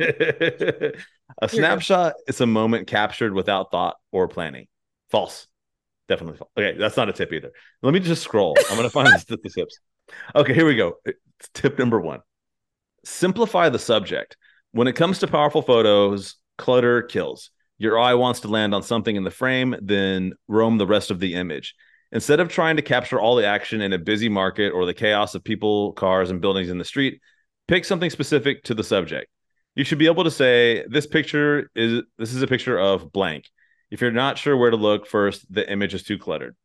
[0.00, 4.66] a snapshot is a moment captured without thought or planning.
[5.10, 5.46] False.
[6.08, 6.40] Definitely.
[6.56, 7.50] Okay, that's not a tip either.
[7.82, 8.56] Let me just scroll.
[8.70, 9.78] I'm gonna find the, the tips.
[10.34, 10.94] Okay, here we go.
[11.04, 12.20] It's tip number one.
[13.04, 14.36] Simplify the subject.
[14.72, 17.50] When it comes to powerful photos, clutter kills.
[17.78, 21.20] Your eye wants to land on something in the frame, then roam the rest of
[21.20, 21.74] the image.
[22.12, 25.34] Instead of trying to capture all the action in a busy market or the chaos
[25.34, 27.20] of people, cars, and buildings in the street,
[27.68, 29.28] pick something specific to the subject.
[29.74, 33.50] You should be able to say, This picture is this is a picture of blank.
[33.90, 36.56] If you're not sure where to look first, the image is too cluttered.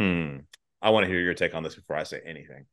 [0.00, 0.38] Hmm.
[0.82, 2.66] I want to hear your take on this before I say anything.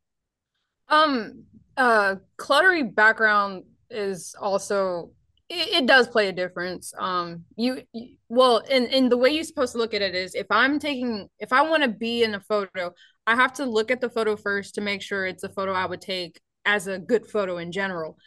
[0.89, 1.43] Um,
[1.77, 5.11] Uh, cluttery background is also
[5.49, 6.93] it, it does play a difference.
[6.99, 10.35] Um, you, you well, in in the way you're supposed to look at it is
[10.35, 12.93] if I'm taking if I want to be in a photo,
[13.25, 15.85] I have to look at the photo first to make sure it's a photo I
[15.85, 18.17] would take as a good photo in general.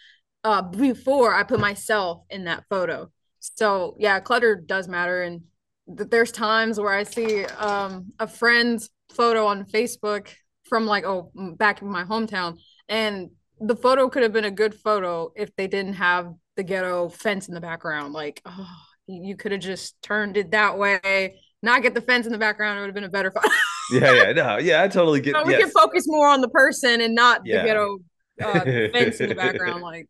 [0.42, 3.10] Uh, before I put myself in that photo.
[3.40, 5.42] So yeah, clutter does matter, and
[5.86, 10.28] there's times where I see um a friend's photo on Facebook
[10.64, 12.58] from like oh back in my hometown,
[12.88, 13.30] and
[13.60, 17.48] the photo could have been a good photo if they didn't have the ghetto fence
[17.48, 18.12] in the background.
[18.12, 18.76] Like, oh,
[19.06, 22.78] you could have just turned it that way, not get the fence in the background.
[22.78, 23.48] It would have been a better photo.
[23.92, 25.34] yeah, yeah, no, yeah, I totally get.
[25.34, 25.62] So we yes.
[25.62, 27.62] can focus more on the person and not Yeah.
[27.62, 27.98] the ghetto
[28.42, 28.60] uh,
[28.92, 29.82] fence in the background.
[29.82, 30.08] Like,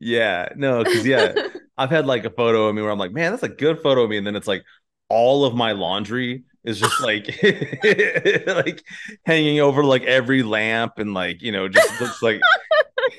[0.00, 1.34] Yeah, no, because yeah,
[1.78, 4.02] I've had like a photo of me where I'm like, man, that's a good photo
[4.02, 4.64] of me, and then it's like
[5.08, 7.26] all of my laundry is just like
[8.46, 8.82] like
[9.24, 12.40] hanging over like every lamp and like you know just looks like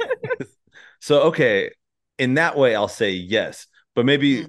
[0.99, 1.71] so okay
[2.17, 4.47] in that way i'll say yes but maybe Hmm.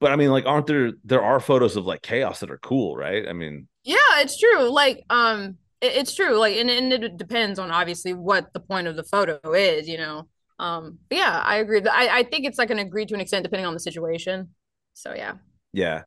[0.00, 2.96] but i mean like aren't there there are photos of like chaos that are cool
[2.96, 4.70] right i mean yeah, it's true.
[4.70, 6.38] Like, um, it- it's true.
[6.38, 9.86] Like, and, and it depends on obviously what the point of the photo is.
[9.86, 10.28] You know.
[10.58, 11.82] Um, yeah, I agree.
[11.86, 14.54] I I think it's like an agree to an extent depending on the situation.
[14.94, 15.34] So yeah.
[15.74, 16.04] yeah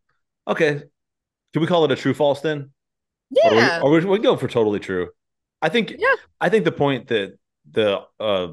[0.47, 0.81] okay
[1.53, 2.71] can we call it a true false then
[3.43, 3.81] Or we- Yeah.
[3.81, 5.09] or we, we go for totally true.
[5.61, 5.91] I think.
[5.97, 6.13] Yeah.
[6.39, 7.37] I think the point that
[7.71, 8.47] the uh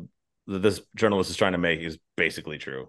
[0.47, 2.89] that this journalist is trying to make is basically true.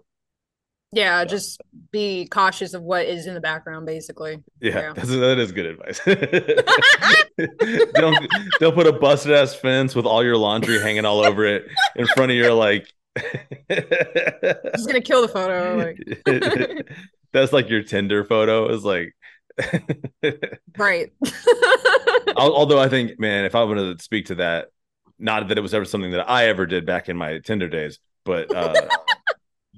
[0.92, 4.38] Yeah, just be cautious of what is in the background, basically.
[4.60, 4.92] Yeah, Yeah.
[4.94, 6.00] That's, that is good advice.
[7.94, 8.26] don't
[8.60, 12.06] don't put a busted ass fence with all your laundry hanging all over it in
[12.08, 12.86] front of your like.
[13.70, 15.76] Just gonna kill the photo.
[15.76, 16.88] Like,
[17.36, 19.14] That's like your Tinder photo is like.
[20.78, 21.12] right.
[22.34, 24.68] Although I think, man, if I wanted to speak to that,
[25.18, 27.98] not that it was ever something that I ever did back in my Tinder days,
[28.24, 28.88] but uh,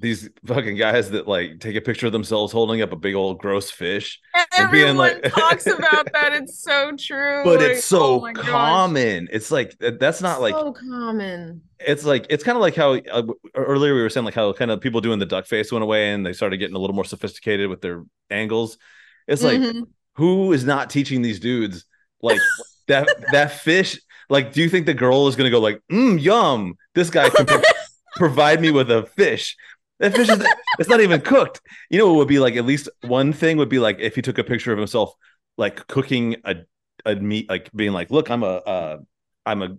[0.00, 3.38] these fucking guys that like take a picture of themselves holding up a big old
[3.38, 4.20] gross fish,
[4.56, 6.32] And being like- talks about that.
[6.42, 7.42] It's so true.
[7.44, 8.46] but Like, it's so oh my gosh.
[8.46, 9.28] common.
[9.32, 11.62] It's like that's not like so common.
[11.80, 13.22] it's like it's kind of like how uh,
[13.54, 16.12] earlier we were saying like how kind of people doing the duck face went away
[16.12, 18.78] and they started getting a little more sophisticated with their angles.
[19.26, 19.86] It's like Mhm.
[20.14, 21.84] who is not teaching these dudes
[22.22, 22.38] like
[22.88, 23.98] that that fish
[24.30, 27.28] like do you think the girl is going to go like mm, yum this guy
[27.30, 27.62] can pro-
[28.16, 29.56] provide me with a fish
[30.00, 30.44] that fish is
[30.78, 31.60] it's not even cooked.
[31.90, 34.22] You know what would be like at least one thing would be like if he
[34.22, 35.12] took a picture of himself
[35.56, 36.56] like cooking a
[37.04, 38.98] a meat like being like look i'm a uh
[39.46, 39.76] i'm a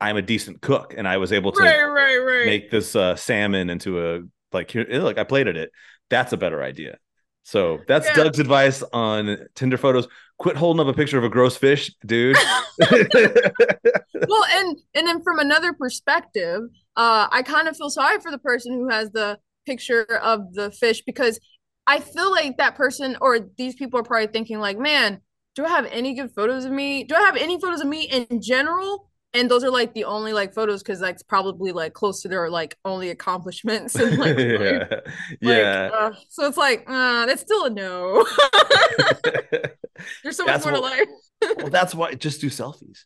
[0.00, 2.46] i'm a decent cook and i was able to right, right, right.
[2.46, 4.20] make this uh salmon into a
[4.52, 5.70] like here look i plated it.
[6.10, 6.98] That's a better idea.
[7.44, 8.14] So that's Yeah.
[8.14, 10.06] doug's advice on tinder photos.
[10.38, 12.36] Quit holding up a picture of a gross fish dude.
[14.14, 16.62] Well, and and then from another perspective,
[16.96, 20.70] uh, I kind of feel sorry for the person who has the picture of the
[20.70, 21.38] fish because
[21.86, 25.20] I feel like that person or these people are probably thinking like, man,
[25.54, 27.04] do I have any good photos of me?
[27.04, 29.08] Do I have any photos of me in general?
[29.34, 32.50] And those are like the only like photos because that's probably like close to their
[32.50, 35.02] like only accomplishments and like, yeah Like,
[35.40, 38.26] yeah uh, so it's like, uh, that's still a no.
[40.22, 41.08] There's so much more to what- life.
[41.58, 43.04] well that's why just do selfies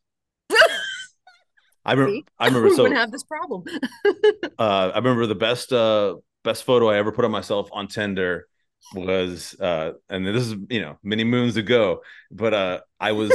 [1.86, 1.92] i
[2.38, 3.64] i remember we so wouldn't have this problem.
[4.58, 8.46] uh, I remember the best uh best photo I ever put on myself on Tinder
[8.94, 13.32] was uh and this is you know many moons ago, but uh I was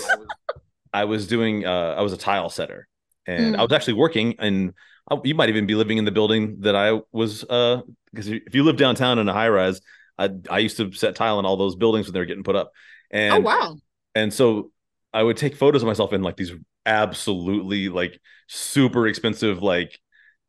[0.94, 2.88] I was doing uh I was a tile setter
[3.28, 3.60] and Mm.
[3.60, 4.74] I was actually working and
[5.10, 7.82] I, you might even be living in the building that I was uh
[8.12, 9.80] because if you live downtown in a high rise,
[10.18, 12.56] I I used to set tile in all those buildings when they were getting put
[12.56, 12.72] up.
[13.12, 13.78] And oh wow.
[14.16, 14.72] and so
[15.14, 16.52] I would take photos of myself in like these
[16.86, 20.00] absolutely like super expensive like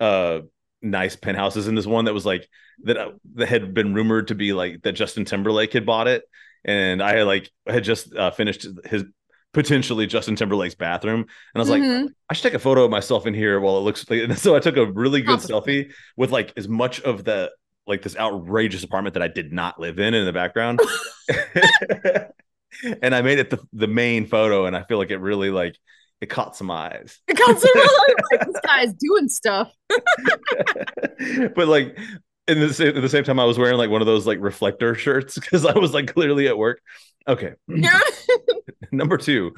[0.01, 0.41] uh
[0.81, 2.49] nice penthouses and this one that was like
[2.85, 6.25] that uh, that had been rumored to be like that Justin Timberlake had bought it
[6.65, 9.05] and I had like had just uh, finished his
[9.53, 12.09] potentially Justin Timberlake's bathroom and I was like Mhm.
[12.31, 14.57] I should take a photo of myself in here while it looks like and so
[14.57, 17.51] I took a really good selfie with like as much of the
[17.87, 20.81] like this outrageous apartment that I did not live in in the background.
[23.03, 25.77] and I made it the, the main photo and I feel like it really like
[26.21, 27.21] it caught some eyes.
[27.27, 27.81] It comes in
[28.31, 29.73] like this guy's doing stuff.
[31.55, 31.99] but like
[32.49, 34.39] in the same at the same time I was wearing like one of those like
[34.41, 36.81] reflector shirts because I was like clearly at work.
[37.27, 37.55] Okay.
[37.69, 38.01] Yeah.
[38.91, 39.55] Number two,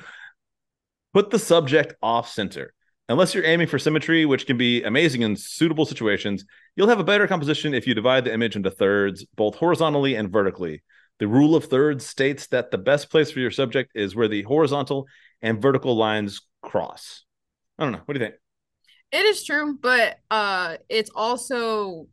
[1.12, 2.72] put the subject off center.
[3.08, 6.44] Unless you're aiming for symmetry, which can be amazing in suitable situations,
[6.76, 10.30] you'll have a better composition if you divide the image into thirds, both horizontally and
[10.30, 10.82] vertically.
[11.20, 14.42] The rule of thirds states that the best place for your subject is where the
[14.42, 15.06] horizontal
[15.42, 17.24] and vertical lines cross.
[17.78, 18.00] I don't know.
[18.04, 18.36] What do you think?
[19.12, 22.08] It is true, but uh it's also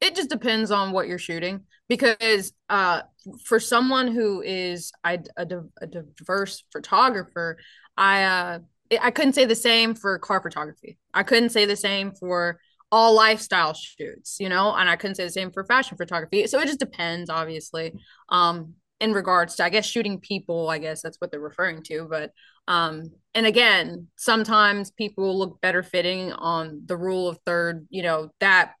[0.00, 3.02] it just depends on what you're shooting because uh
[3.44, 5.46] for someone who is I a,
[5.80, 7.58] a diverse photographer,
[7.96, 8.58] I uh
[9.00, 10.96] I couldn't say the same for car photography.
[11.12, 12.60] I couldn't say the same for
[12.96, 16.46] all lifestyle shoots, you know, and I couldn't say the same for fashion photography.
[16.46, 17.92] So it just depends, obviously.
[18.30, 22.06] Um, in regards to I guess shooting people, I guess that's what they're referring to.
[22.08, 22.32] But
[22.66, 28.30] um, and again, sometimes people look better fitting on the rule of third, you know,
[28.40, 28.72] that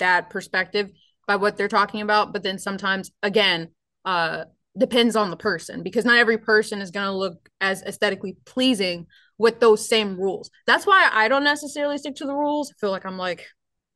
[0.00, 0.90] that perspective
[1.28, 2.32] by what they're talking about.
[2.32, 3.68] But then sometimes again,
[4.04, 4.46] uh
[4.76, 9.06] depends on the person because not every person is going to look as aesthetically pleasing
[9.38, 10.50] with those same rules.
[10.66, 12.70] That's why I don't necessarily stick to the rules.
[12.70, 13.46] I feel like I'm like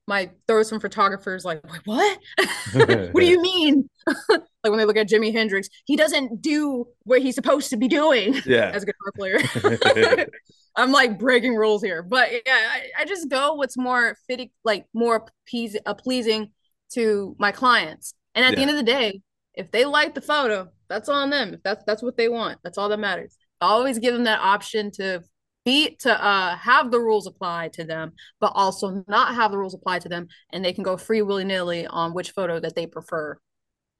[0.06, 2.18] my there some photographers like what?
[2.72, 3.88] What do you mean?
[4.28, 7.86] Like when they look at jimi hendrix he doesn't do what he's supposed to be
[7.86, 8.34] doing.
[8.44, 8.72] Yeah.
[8.74, 10.26] As a guitar player.
[10.76, 12.02] I'm like breaking rules here.
[12.02, 16.50] But yeah I, I just go what's more fitting like more please, uh, pleasing
[16.94, 18.14] to my clients.
[18.34, 18.56] And at yeah.
[18.56, 19.20] the end of the day
[19.54, 21.54] if they like the photo that's on them.
[21.54, 22.58] If that's that's what they want.
[22.64, 25.22] That's all that matters always give them that option to
[25.64, 29.74] be to uh have the rules apply to them, but also not have the rules
[29.74, 32.86] apply to them, and they can go free willy nilly on which photo that they
[32.86, 33.36] prefer.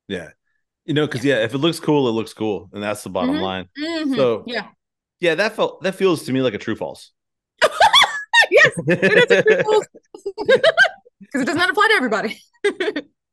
[0.09, 0.31] Yeah,
[0.85, 1.39] you know, because yeah.
[1.39, 1.45] yeah.
[1.45, 3.43] if it looks cool, it looks cool, and that's the bottom mm-hmm.
[3.43, 3.69] line.
[3.79, 4.15] Mm-hmm.
[4.15, 4.69] So yeah,
[5.21, 7.13] yeah, that felt that feels to me like a true false.
[8.51, 9.87] yes, it is a true false
[11.21, 12.41] because it does not apply to everybody.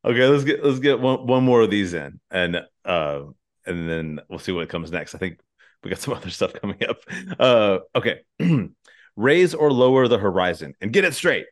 [0.04, 3.20] okay, let's get let's get one one more of these in, and uh,
[3.66, 5.14] and then we'll see what comes next.
[5.14, 5.38] I think
[5.84, 6.98] we got some other stuff coming up.
[7.38, 8.20] Uh, okay.
[9.16, 11.46] Raise or lower the horizon and get it straight.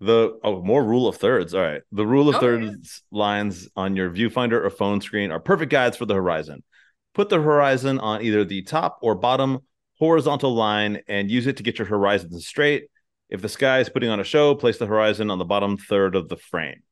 [0.00, 1.54] The oh, more rule of thirds.
[1.54, 1.82] All right.
[1.92, 3.18] The rule of oh, thirds yeah.
[3.18, 6.64] lines on your viewfinder or phone screen are perfect guides for the horizon.
[7.14, 9.60] Put the horizon on either the top or bottom
[9.98, 12.88] horizontal line and use it to get your horizon straight.
[13.28, 16.16] If the sky is putting on a show, place the horizon on the bottom third
[16.16, 16.82] of the frame.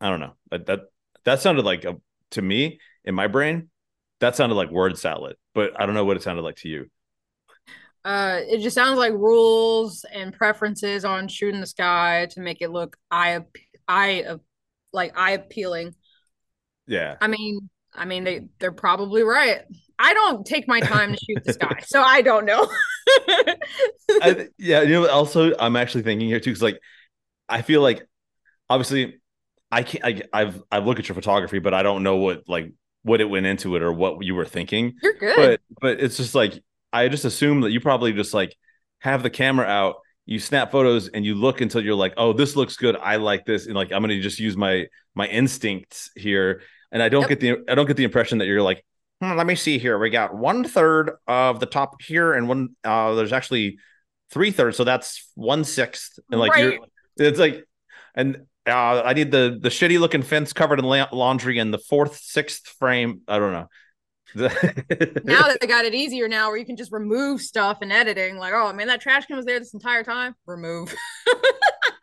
[0.00, 0.34] I don't know.
[0.50, 0.80] That that,
[1.24, 1.96] that sounded like a,
[2.32, 3.70] to me in my brain
[4.22, 6.86] that sounded like word salad, but I don't know what it sounded like to you.
[8.04, 12.70] Uh, it just sounds like rules and preferences on shooting the sky to make it
[12.70, 13.40] look eye
[13.88, 14.24] eye
[14.92, 15.96] like eye appealing.
[16.86, 17.16] Yeah.
[17.20, 19.62] I mean, I mean they they're probably right.
[19.98, 22.68] I don't take my time to shoot the sky, so I don't know.
[24.22, 25.08] I, yeah, you know.
[25.08, 26.80] Also, I'm actually thinking here too, because like
[27.48, 28.06] I feel like
[28.70, 29.20] obviously
[29.70, 30.04] I can't.
[30.04, 33.24] I, I've I've looked at your photography, but I don't know what like what it
[33.24, 34.94] went into it or what you were thinking.
[35.02, 35.36] You're good.
[35.36, 38.56] But but it's just like I just assume that you probably just like
[39.00, 39.96] have the camera out,
[40.26, 42.96] you snap photos and you look until you're like, oh, this looks good.
[42.96, 43.66] I like this.
[43.66, 46.62] And like I'm gonna just use my my instincts here.
[46.90, 47.28] And I don't yep.
[47.30, 48.84] get the I don't get the impression that you're like,
[49.20, 49.98] hmm, let me see here.
[49.98, 53.78] We got one third of the top here, and one uh there's actually
[54.30, 56.18] three thirds, so that's one sixth.
[56.30, 56.64] And like right.
[56.64, 56.78] you're
[57.28, 57.66] it's like
[58.14, 61.78] and uh, I need the the shitty looking fence covered in la- laundry in the
[61.78, 63.22] fourth, sixth frame.
[63.26, 63.68] I don't know.
[64.34, 68.36] now that they got it easier now, where you can just remove stuff in editing,
[68.36, 70.34] like, oh man, that trash can was there this entire time.
[70.46, 70.94] Remove.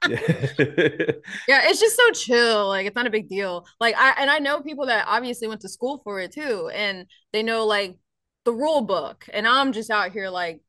[0.09, 2.67] yeah, it's just so chill.
[2.67, 3.65] Like it's not a big deal.
[3.79, 7.05] Like I and I know people that obviously went to school for it too, and
[7.31, 7.95] they know like
[8.45, 10.61] the rule book, and I'm just out here like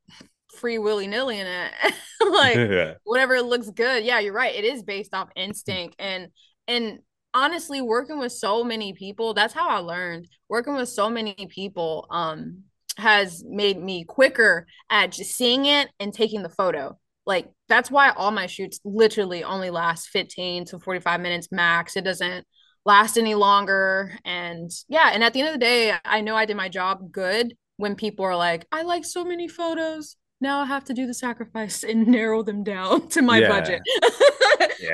[0.56, 1.72] free willy nilly in it.
[2.30, 2.94] like yeah.
[3.04, 4.04] whatever looks good.
[4.04, 4.54] Yeah, you're right.
[4.54, 6.28] It is based off instinct and
[6.68, 7.00] and
[7.32, 10.28] honestly working with so many people, that's how I learned.
[10.48, 12.64] Working with so many people um
[12.98, 16.98] has made me quicker at just seeing it and taking the photo.
[17.24, 21.96] Like that's why all my shoots literally only last 15 to 45 minutes max.
[21.96, 22.44] It doesn't
[22.84, 26.44] last any longer and yeah, and at the end of the day, I know I
[26.44, 30.64] did my job good when people are like, I like so many photos now I
[30.66, 33.48] have to do the sacrifice and narrow them down to my yeah.
[33.48, 33.82] budget.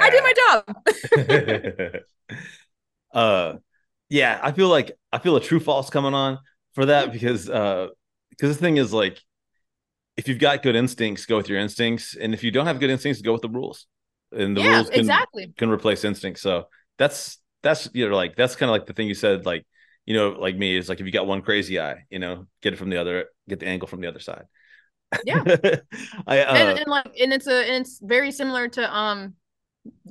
[0.01, 2.03] I did my job.
[3.13, 3.55] uh
[4.09, 6.39] yeah, I feel like I feel a true false coming on
[6.75, 7.89] for that because uh
[8.31, 9.21] because the thing is like
[10.17, 12.17] if you've got good instincts, go with your instincts.
[12.17, 13.87] And if you don't have good instincts, go with the rules.
[14.33, 16.43] And the yeah, rules can, exactly can replace instincts.
[16.43, 16.69] So
[16.99, 19.67] that's that's you know like that's kind of like the thing you said, like,
[20.05, 22.73] you know, like me is like if you got one crazy eye, you know, get
[22.73, 24.45] it from the other, get the angle from the other side.
[25.25, 25.43] Yeah.
[26.27, 29.35] I, uh, and, and, like and it's a and it's very similar to um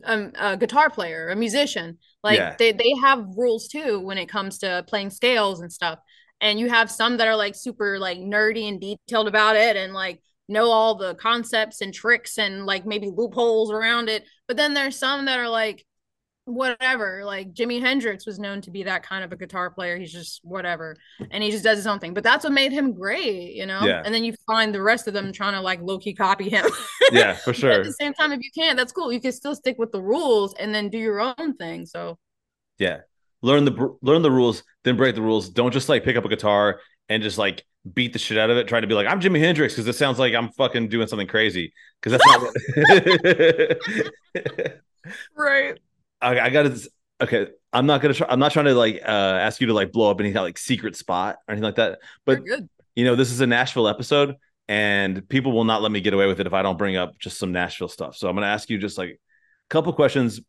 [0.03, 1.97] um a guitar player, a musician.
[2.23, 2.55] Like yeah.
[2.57, 5.99] they they have rules too when it comes to playing scales and stuff.
[6.41, 9.93] And you have some that are like super like nerdy and detailed about it and
[9.93, 14.23] like know all the concepts and tricks and like maybe loopholes around it.
[14.47, 15.85] But then there's some that are like
[16.45, 17.23] whatever.
[17.25, 19.97] Like Jimi Hendrix was known to be that kind of a guitar player.
[19.97, 20.95] He's just whatever.
[21.31, 22.13] And he just does his own thing.
[22.13, 23.81] But that's what made him great, you know?
[23.83, 24.01] Yeah.
[24.05, 26.65] And then you find the rest of them trying to like low key copy him.
[27.11, 27.71] Yeah, for But sure.
[27.71, 29.13] at the same time, if you can't, that's cool.
[29.13, 31.85] You can still stick with the rules and then do your own thing.
[31.85, 32.17] So
[32.79, 33.01] Yeah.
[33.41, 35.49] Learn the learn the rules, then break the rules.
[35.49, 36.79] Don't just like pick up a guitar
[37.09, 39.39] and just like beat the shit out of it, trying to be like, I'm Jimi
[39.39, 41.71] Hendrix, because it sounds like I'm fucking doing something crazy.
[42.01, 43.77] Because that's not what
[45.35, 45.77] right.
[46.25, 46.79] I, I gotta
[47.21, 47.47] okay.
[47.71, 50.09] I'm not gonna try I'm not trying to like uh ask you to like blow
[50.09, 51.99] up any like secret spot or anything like that.
[52.25, 52.41] But
[52.95, 54.35] you know, this is a Nashville episode,
[54.67, 57.17] and people will not let me get away with it if I don't bring up
[57.19, 58.15] just some Nashville stuff.
[58.15, 60.41] So I'm gonna ask you just like a couple questions.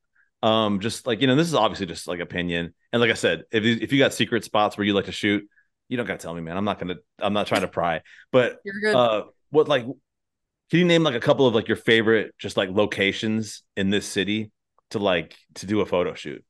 [0.42, 2.74] Um, just like you know, this is obviously just like opinion.
[2.92, 5.12] And like I said, if you, if you got secret spots where you like to
[5.12, 5.46] shoot,
[5.88, 6.56] you don't gotta tell me, man.
[6.56, 8.00] I'm not gonna I'm not trying to pry.
[8.32, 8.94] But You're good.
[8.94, 12.70] uh what like can you name like a couple of like your favorite just like
[12.70, 14.50] locations in this city
[14.91, 16.45] to like to do a photo shoot?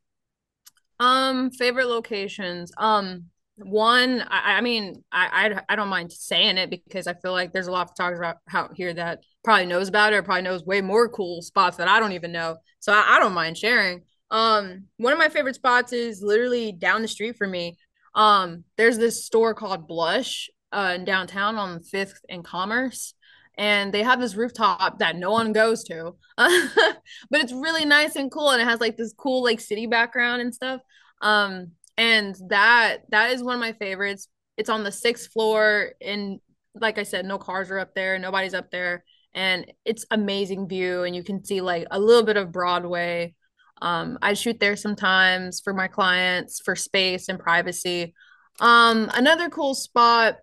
[0.99, 2.73] Um, favorite locations.
[2.77, 3.27] Um,
[3.57, 7.53] one, I, I mean, I, I I don't mind saying it because I feel like
[7.53, 10.65] there's a lot of photographers out, here that probably knows about it or probably knows
[10.65, 12.57] way more cool spots that I don't even know.
[12.81, 14.03] So I, I don't mind sharing.
[14.31, 17.79] Um, one of my favorite spots is literally down the street from me.
[18.15, 23.15] Um, there's this store called Blush uh in downtown on Fifth and Commerce.
[23.59, 26.15] And they have this rooftop that no one goes to.
[26.37, 30.43] but it's really nice and cool and it has like this cool like city background
[30.43, 30.81] and stuff.
[31.23, 34.29] Um and that that is one of my favorites.
[34.57, 36.41] It's on the sixth floor and
[36.81, 39.05] like i said no cars are up there nobody's up there
[39.35, 43.35] and it's amazing view and you can see like a little bit of broadway.
[43.83, 48.15] Um i shoot there sometimes for my clients for space and privacy.
[48.61, 50.39] Um another cool spot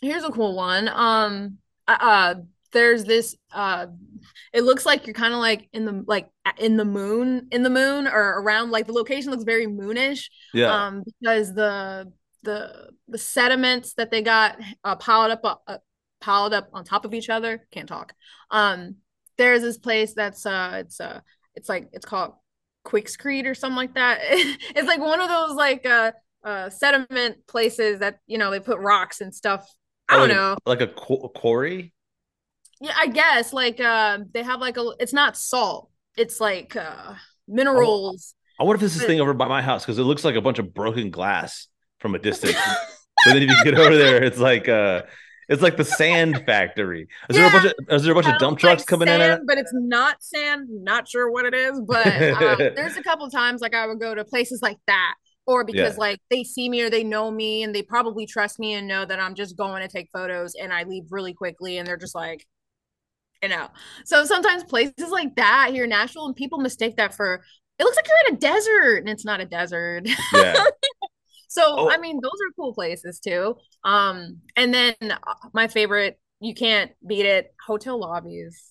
[0.00, 0.88] here's a cool one.
[0.88, 1.58] Um
[2.00, 2.34] uh
[2.72, 3.86] there's this uh
[4.52, 6.28] it looks like you're kind of like in the like
[6.58, 10.26] in the moon in the moon or around like the location looks very moonish.
[10.52, 10.86] Yeah.
[10.86, 12.12] um because the
[12.42, 15.78] the the sediments that they got uh, piled up uh,
[16.20, 18.14] piled up on top of each other can't talk.
[18.50, 18.96] Um
[19.36, 21.20] there's this place that's uh it's uh
[21.54, 22.34] it's like it's called
[22.86, 24.20] Quickscreed or something like that.
[24.76, 26.12] It's like one of those like uh
[26.44, 29.68] uh sediment places that you know they put rocks and stuff
[30.10, 31.92] I don't like a- know Like a qu- quarry?
[32.80, 35.90] yeah, I guess like uh they have like a it's not salt.
[36.16, 37.14] It's like uh
[37.48, 38.34] minerals.
[38.58, 40.40] I wonder if this is thing over by my house because it looks like a
[40.40, 42.56] bunch of broken glass from a distance.
[43.24, 45.02] but then if you get over there, it's like uh
[45.48, 47.08] it's like the sand factory.
[47.28, 49.18] Is there a bunch of is there a bunch of dump trucks like coming in?
[49.20, 49.46] sand, it?
[49.46, 50.68] but it's not sand.
[50.70, 54.14] Not sure what it is, but uh, there's a couple times like I would go
[54.14, 55.14] to places like that,
[55.46, 56.00] or because Yeah.
[56.00, 59.04] like they see me or they know me and they probably trust me and know
[59.04, 62.14] that I'm just going to take photos and I leave really quickly and they're just
[62.14, 62.46] like,
[63.42, 63.68] you know.
[64.04, 67.42] So sometimes places like that here in Nashville and people mistake that for
[67.78, 70.08] it looks like you're in a desert and it's not a desert.
[70.34, 70.64] Yeah.
[71.48, 71.90] So Oh.
[71.90, 73.56] I mean, those are cool places too.
[73.84, 78.70] Um, and then uh, my favorite, you can't beat it, hotel lobbies.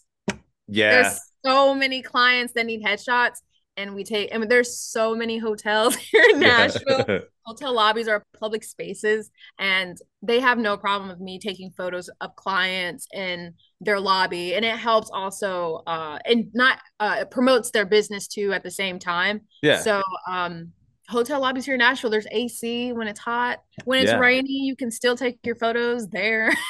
[0.68, 1.02] Yeah.
[1.04, 3.40] There's so many clients that need headshots,
[3.80, 4.34] and we take.
[4.34, 7.06] and there's so many hotels here in Nashville.
[7.08, 7.20] Yeah.
[7.46, 12.36] Hotel lobbies are public spaces, and they have no problem with me taking photos of
[12.36, 17.86] clients in their lobby, and it helps also, uh, and not uh, it promotes their
[17.88, 19.42] business too at the same time.
[19.64, 19.80] yeah.
[19.80, 20.74] So, um,
[21.08, 23.64] hotel lobbies here in Nashville, there's AC when it's hot.
[23.84, 24.20] When it's Yeah.
[24.20, 26.54] rainy, you can still take your photos there.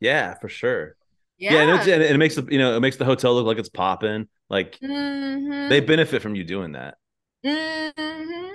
[0.00, 0.96] Yeah, for sure.
[1.44, 1.52] Yeah.
[1.52, 3.68] Yeah, and, and it makes the you know it makes the hotel look like it's
[3.68, 4.28] popping.
[4.48, 5.68] Like Mhm.
[5.68, 6.96] they benefit from you doing that.
[7.44, 8.54] Mhm.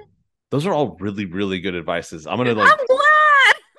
[0.51, 2.25] Those are all really really good advices.
[2.27, 2.85] I'm gonna like I'm.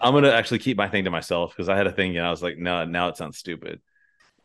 [0.02, 2.30] I'm gonna actually keep my thing to myself because I had a thing and I
[2.30, 3.80] was like, no, now it sounds stupid.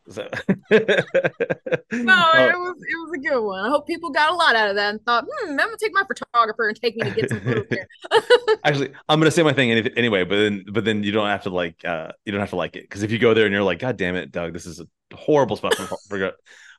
[0.10, 3.66] So No, Oh, it was it was a good one.
[3.66, 5.94] I hope people got a lot out of that and thought, hmm, I'm gonna take
[5.94, 7.88] my photographer and take me to get some photos here.
[8.64, 11.50] actually, I'm gonna say my thing anyway, but then but then you don't have to
[11.50, 13.64] like uh you don't have to like it because if you go there and you're
[13.64, 16.34] like, God damn it, Doug, this is a horrible spot for,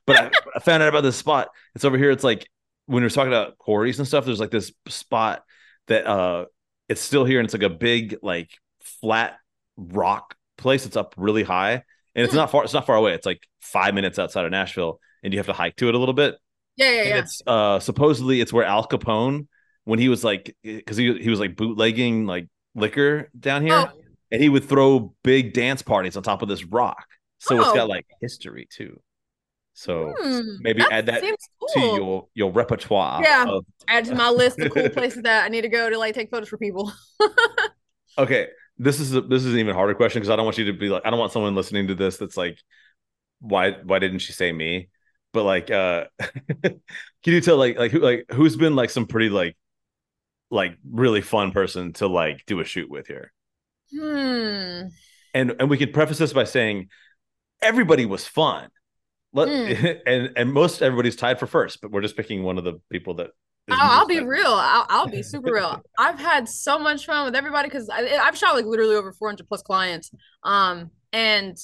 [0.05, 1.49] but I, I found out about this spot.
[1.75, 2.11] It's over here.
[2.11, 2.47] It's like
[2.85, 4.25] when we're talking about quarries and stuff.
[4.25, 5.43] There's like this spot
[5.87, 6.45] that uh
[6.87, 8.51] it's still here and it's like a big like
[8.81, 9.37] flat
[9.75, 10.85] rock place.
[10.85, 11.83] It's up really high
[12.17, 12.39] and it's Hmm.
[12.39, 12.65] not far.
[12.65, 13.13] It's not far away.
[13.13, 15.97] It's like five minutes outside of Nashville, and you have to hike to it a
[15.97, 16.35] little bit.
[16.75, 17.19] yeah, yeah, And yeah.
[17.19, 19.47] it's uh supposedly it's where Al Capone
[19.85, 24.01] when he was like because he he was like bootlegging like liquor down here, Oh,
[24.31, 27.05] and he would throw big dance parties on top of this rock.
[27.39, 28.99] So it's got like history too.
[29.73, 31.37] So hmm, maybe add that seems
[31.75, 33.21] to your your repertoire.
[33.23, 33.45] Yeah.
[33.47, 36.13] of- Add to my list of cool places that I need to go to like
[36.15, 36.91] take photos for people.
[38.17, 38.47] okay,
[38.77, 40.73] this is a, this is an even harder question because I don't want you to
[40.73, 42.59] be like I don't want someone listening to this that's like,
[43.39, 44.89] why why didn't she say me?
[45.33, 46.05] but like uh
[46.63, 46.73] can
[47.25, 49.57] you tell like like who like who's been like some pretty like
[50.49, 53.31] like really fun person to like do a shoot with here
[53.91, 54.87] Hmm.
[55.33, 56.89] and and we could preface this by saying
[57.61, 58.69] everybody was fun
[59.33, 59.85] Let, Hmm.
[60.07, 63.15] and and most everybody's tied for first but we're just picking one of the people
[63.15, 63.31] that
[63.69, 64.45] I'll, I'll be real.
[64.47, 65.81] I'll, I'll be super real.
[65.97, 69.61] I've had so much fun with everybody because I've shot like literally over 400 plus
[69.61, 70.11] clients.
[70.43, 71.57] Um, and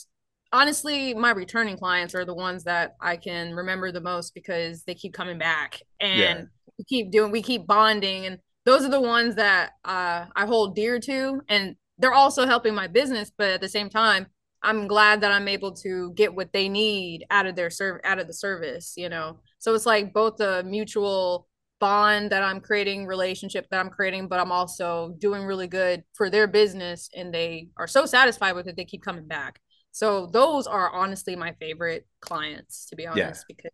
[0.52, 4.96] honestly, my returning clients are the ones that I can remember the most because they
[4.96, 6.46] keep coming back and Yeah.
[6.78, 10.76] we keep doing, we keep bonding, and those are the ones that uh, I hold
[10.76, 13.32] dear to, and they're also helping my business.
[13.38, 14.28] But at the same time,
[14.62, 18.20] I'm glad that I'm able to get what they need out of their serve out
[18.20, 18.94] of the service.
[18.98, 21.48] You know, so it's like both a mutual
[21.84, 26.30] bond that I'm creating, relationship that I'm creating, but I'm also doing really good for
[26.30, 29.60] their business and they are so satisfied with it they keep coming back.
[29.92, 33.72] So those are honestly my favorite clients to be honest because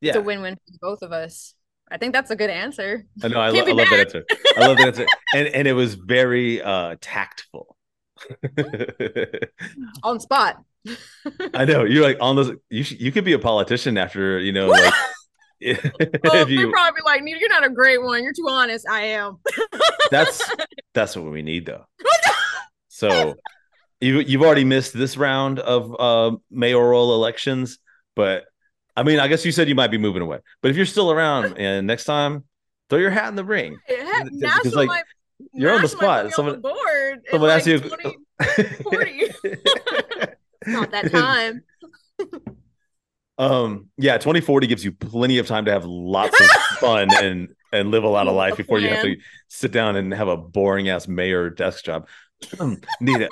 [0.00, 1.54] yeah it's a win-win for both of us.
[1.90, 3.04] I think that's a good answer.
[3.22, 4.24] I know I, lo- I love that answer
[4.56, 7.76] I love that answer and and it was very uh tactful
[10.02, 10.64] On spot.
[11.54, 12.52] I know you're like on those.
[12.70, 14.94] You should, you could be a politician after you know like
[16.00, 16.70] if Oh, they you.
[16.70, 18.22] probably like, "Nita, you're not a great one.
[18.22, 18.86] You're too honest.
[18.88, 19.38] I am.
[20.10, 20.42] That's
[20.94, 21.84] that's what we need though.
[22.88, 23.34] So
[24.00, 27.78] you you've already missed this round of uh, mayoral elections,
[28.16, 28.44] but
[28.96, 30.38] I mean I guess you said you might be moving away.
[30.62, 32.44] But if you're still around and next time,
[32.88, 33.78] throw your hat in the ring.
[33.88, 35.04] Because, National like,
[35.52, 36.32] you're on the spot.
[36.32, 37.20] Someone on the board.
[37.30, 37.78] someone like, you.
[37.78, 38.18] 20
[38.82, 39.32] 40.
[40.66, 41.62] not that time.
[43.40, 46.46] Um, yeah, 2040 gives you plenty of time to have lots of
[46.78, 49.16] fun and and live a lot of life before you have to
[49.48, 52.06] sit down and have a boring ass mayor desk job.
[53.00, 53.30] Nita,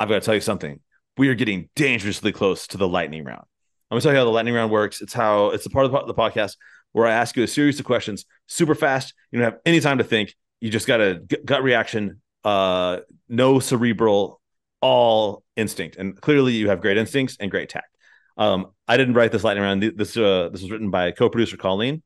[0.00, 0.80] I've got to tell you something.
[1.18, 3.44] We are getting dangerously close to the lightning round.
[3.90, 5.02] I'm gonna tell you how the lightning round works.
[5.02, 6.56] It's how it's a part of the podcast
[6.92, 9.12] where I ask you a series of questions super fast.
[9.30, 10.34] You don't have any time to think.
[10.60, 14.40] You just got a gut reaction, uh, no cerebral,
[14.80, 15.96] all instinct.
[15.96, 17.95] And clearly, you have great instincts and great tact.
[18.36, 19.82] Um, I didn't write this lightning round.
[19.82, 22.02] This uh, this was written by co-producer Colleen.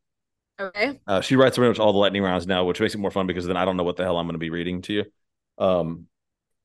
[0.58, 1.00] Okay.
[1.06, 3.26] Uh, she writes pretty much all the lightning rounds now, which makes it more fun
[3.26, 5.04] because then I don't know what the hell I'm going to be reading to you.
[5.58, 6.06] Um,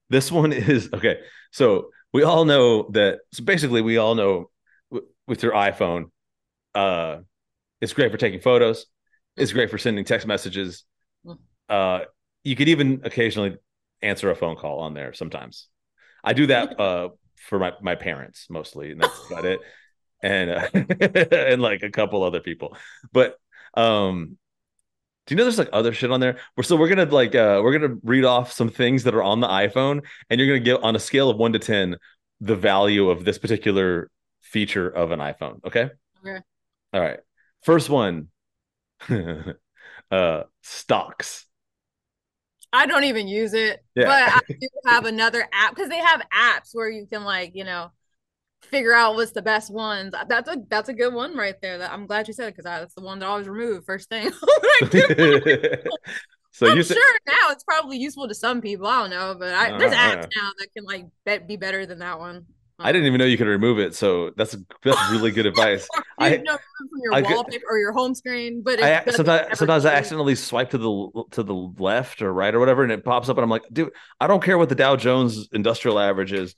[0.09, 1.19] this one is okay.
[1.51, 3.19] So we all know that.
[3.33, 4.49] So basically, we all know
[4.91, 6.05] w- with your iPhone,
[6.73, 7.17] uh,
[7.81, 8.85] it's great for taking photos.
[9.37, 10.85] It's great for sending text messages.
[11.67, 12.01] Uh,
[12.43, 13.57] you could even occasionally
[14.01, 15.67] answer a phone call on there sometimes.
[16.23, 19.59] I do that uh, for my my parents mostly, and that's about it.
[20.23, 20.69] And uh,
[21.35, 22.75] and like a couple other people,
[23.11, 23.37] but
[23.75, 24.37] um,
[25.25, 26.37] do you know there's like other shit on there?
[26.55, 29.39] We're so we're gonna like uh we're gonna read off some things that are on
[29.39, 31.97] the iPhone, and you're gonna give on a scale of one to ten
[32.41, 34.11] the value of this particular
[34.41, 35.63] feature of an iPhone.
[35.65, 35.89] Okay.
[36.23, 36.39] Okay.
[36.93, 37.19] All right.
[37.63, 38.27] First one.
[40.11, 41.47] uh stocks.
[42.75, 44.05] I don't even use it, Yeah.
[44.05, 47.63] but I do have another app because they have apps where you can like you
[47.63, 47.91] know
[48.63, 50.13] figure out what's the best ones.
[50.29, 51.79] That's a that's a good one right there.
[51.79, 54.09] That I'm glad you said it because that's the one that I always remove first
[54.09, 54.25] thing.
[54.25, 55.07] when I do
[56.51, 58.87] so I'm you said sure now it's probably useful to some people.
[58.87, 61.99] I don't know, but I, there's Uh, apps now that can like be better than
[61.99, 62.45] that one.
[62.79, 65.87] I didn't even know you could remove it, so that's that's really good advice.
[66.19, 69.93] I- know, from your I wallpaper or your home screen, but I sometimes sometimes I
[69.93, 73.37] accidentally swipe to the to the left or right or whatever, and it pops up,
[73.37, 76.55] and I'm like, dude, I don't care what the Dow Jones Industrial Average is.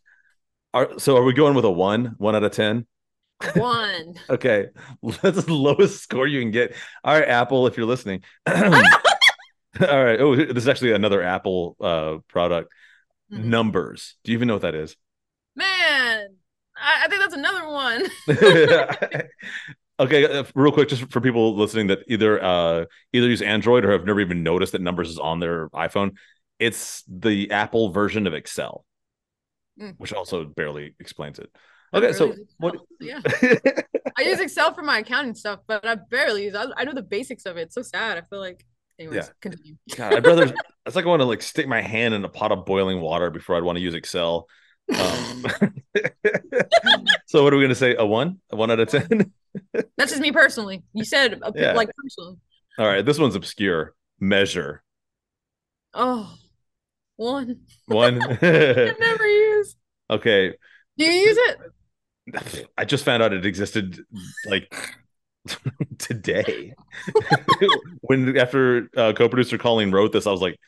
[0.74, 2.88] Are so are we going with a one, one out of ten?
[3.56, 4.16] one.
[4.30, 4.68] Okay,
[5.22, 6.76] that's the lowest score you can get.
[7.04, 8.24] All right, Apple, if you're listening.
[8.48, 10.20] All right.
[10.20, 12.74] Oh, this is actually another Apple uh product.
[13.32, 13.44] Mhm.
[13.46, 14.16] Numbers.
[14.24, 14.96] Do you even know what that is?
[16.82, 18.06] I, I think that's another one.
[20.00, 23.92] okay, uh, real quick, just for people listening that either uh either use Android or
[23.92, 26.12] have never even noticed that numbers is on their iPhone,
[26.60, 28.84] it's the Apple version of Excel,
[29.80, 29.94] Mm.
[29.98, 31.52] which also barely explains it.
[31.94, 32.76] Okay, so what?
[33.00, 33.22] Yeah,
[34.18, 36.56] I use Excel for my accounting stuff, but I barely use.
[36.56, 37.62] I, I know the basics of it.
[37.62, 38.18] It's so sad.
[38.18, 38.66] I feel like.
[39.00, 39.30] Anyways, Yeah.
[39.40, 39.76] continue.
[39.96, 40.54] God, I'd rather.
[40.88, 43.30] It's like I want to like stick my hand in a pot of boiling water
[43.30, 44.48] before I'd want to use Excel.
[44.96, 45.46] Um,
[47.26, 47.96] so what are we gonna say?
[47.98, 48.40] A one?
[48.52, 49.32] A one out of ten?
[49.98, 50.84] That's just me personally.
[50.94, 51.74] You said a, Yeah.
[51.74, 52.38] like personally.
[52.78, 53.94] All right, this one's obscure.
[54.20, 54.84] Measure
[55.94, 56.34] Oh,
[57.16, 57.62] one.
[57.88, 58.22] one.
[58.42, 59.76] I never use.
[60.10, 60.54] okay,
[60.98, 62.68] Do you use it?
[62.78, 64.00] I just found out it existed
[64.46, 64.74] like
[65.98, 66.74] today.
[68.02, 70.60] when after uh, co-producer Colleen wrote this, I was like,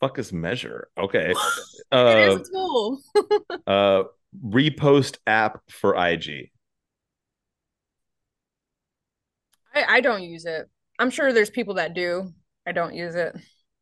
[0.00, 1.34] "Fuck is measure?" Okay,
[1.94, 3.00] it uh, is a tool.
[3.66, 4.02] uh,
[4.46, 6.50] repost app for IG.
[9.74, 10.68] I, I don't use it.
[10.98, 12.32] I'm sure there's people that do.
[12.66, 13.36] I don't use it.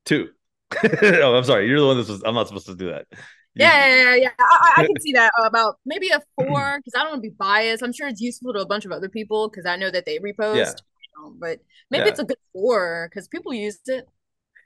[0.04, 0.30] Two.
[1.02, 1.68] oh, I'm sorry.
[1.68, 2.22] You're the one that's.
[2.24, 3.06] I'm not supposed to do that.
[3.54, 4.14] Yeah, yeah, yeah.
[4.14, 4.30] yeah.
[4.38, 7.30] I, I can see that uh, about maybe a four because I don't want to
[7.30, 7.82] be biased.
[7.82, 10.18] I'm sure it's useful to a bunch of other people because I know that they
[10.18, 10.56] repost.
[10.56, 10.70] Yeah.
[10.70, 11.60] you know, but
[11.90, 12.10] maybe Yeah.
[12.10, 14.08] it's a good four because people used it.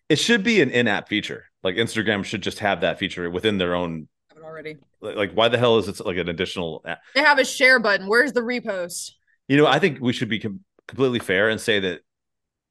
[0.09, 1.45] It should be an in-app feature.
[1.63, 4.09] Like Instagram should just have that feature within their own.
[4.31, 4.77] have it already.
[5.01, 6.83] Like, why the hell is it like an additional?
[6.87, 7.01] App?
[7.15, 8.07] They have a share button.
[8.07, 9.13] Where's the repost?
[9.49, 12.01] You know, I think we should be com- completely fair and say that,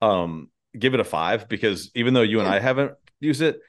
[0.01, 3.59] um, give it a five because even though you and I haven't used it,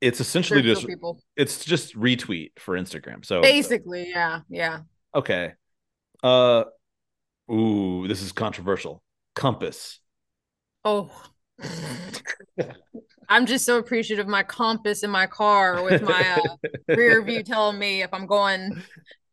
[0.00, 1.20] it's essentially There's just no people.
[1.36, 3.24] it's just retweet for Instagram.
[3.24, 4.80] So Basically, yeah, yeah.
[5.14, 5.52] okay,
[6.22, 6.64] uh,
[7.52, 9.02] ooh, this is controversial.
[9.34, 10.00] Compass.
[10.84, 11.10] Oh.
[13.28, 16.56] I'm just so appreciative of my compass in my car with my uh,
[16.96, 18.82] rear view telling me if I'm going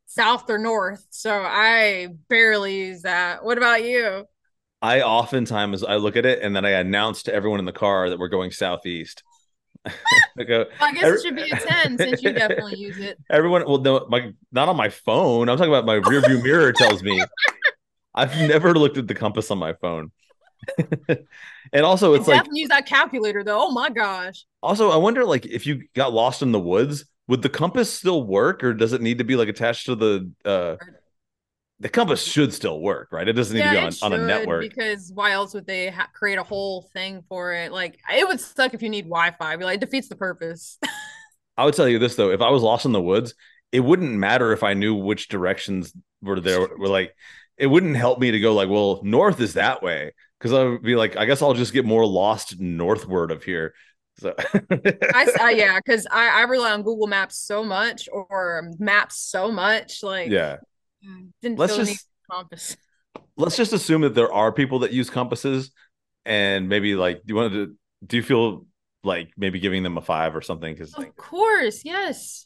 [0.06, 1.04] south or north.
[1.10, 3.44] So I barely use that.
[3.44, 4.26] What about you?
[4.82, 8.10] I oftentimes I look at it and then I announce to everyone in the car
[8.12, 9.24] that we're going southeast.
[9.86, 13.00] I go, Well, I guess Every- it should be a 10 since you definitely use
[13.00, 13.18] it.
[13.32, 13.66] everyone.
[13.66, 15.50] Well, no, my not on my phone.
[15.50, 17.24] I'm talking about my rear view mirror tells me.
[18.14, 20.12] I've never looked at the compass on my phone.
[21.74, 23.68] And also, it's like use that calculator though.
[23.68, 24.46] Oh my gosh.
[24.62, 28.24] also I wonder like if you got lost in the woods, would the compass still
[28.24, 30.76] work or does it need to be like attached to the uh
[31.80, 33.28] the compass should still work, right?
[33.28, 34.64] It doesn't need to be on, on a network.
[34.64, 37.72] Because why else would they ha- create a whole thing for it?
[37.72, 39.56] Like it would suck if you need Wi-Fi.
[39.58, 40.80] Be like, it defeats the purpose.
[41.58, 43.36] I would tell you this though, if I was lost in the woods,
[43.72, 46.62] it wouldn't matter if I knew which directions were there.
[46.62, 47.14] Were like,
[47.58, 50.84] it wouldn't help me to go like, well, north is that way, because I would
[50.84, 53.74] be like, I guess I'll just get more lost northward of here.
[54.20, 59.18] So I, I- yeah, because I, I rely on Google Maps so much or Maps
[59.20, 60.02] so much.
[60.04, 60.58] Like, yeah,
[61.42, 62.78] didn't Let's feel just- compass.
[63.38, 65.72] let's just assume that there are people that use compasses,
[66.26, 67.76] and maybe like, do you want to?
[68.06, 68.66] Do you feel
[69.04, 70.74] like maybe giving them a five or something?
[70.74, 72.46] Because Of course, yes.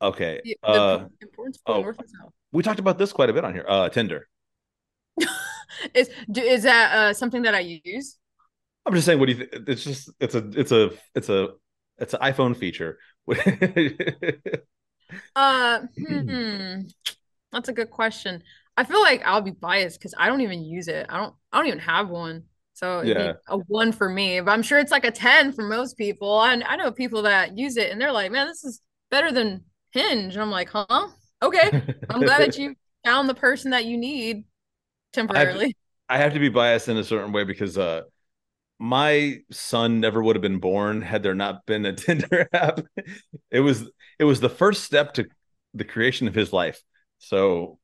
[0.00, 1.80] okay, The, the uh, importance oh.
[1.82, 2.32] north and south.
[2.52, 3.64] we talked about this quite a bit on here.
[3.66, 4.28] Uh, Tinder.
[5.94, 8.18] Is do, is that uh, something that I use?
[8.84, 9.68] I'm just saying, what do you think?
[9.68, 11.48] It's just it's a it's a it's a
[11.98, 12.98] it's an iPhone feature.
[15.34, 16.80] Uh, hmm,
[17.52, 18.42] that's a good question.
[18.76, 21.06] I feel like I'll be biased because I don't even use it.
[21.08, 21.34] I don't.
[21.52, 22.44] I don't even have one.
[22.74, 23.16] So it'd Yeah.
[23.16, 24.40] be a one for me.
[24.40, 26.38] But I'm sure it's like a ten for most people.
[26.38, 29.64] I I know people that use it and they're like, man, this is better than
[29.92, 30.34] Hinge.
[30.34, 31.08] And I'm like, huh?
[31.42, 31.72] Okay.
[32.10, 34.44] I'm glad that you found the person that you need
[35.12, 35.76] temporarily.
[36.08, 38.02] I have to be biased in a certain way because uh
[38.80, 42.80] my son never would have been born had there not been a Tinder app.
[43.50, 45.28] It was it was the first step to
[45.74, 46.82] the creation of his life.
[47.18, 47.78] So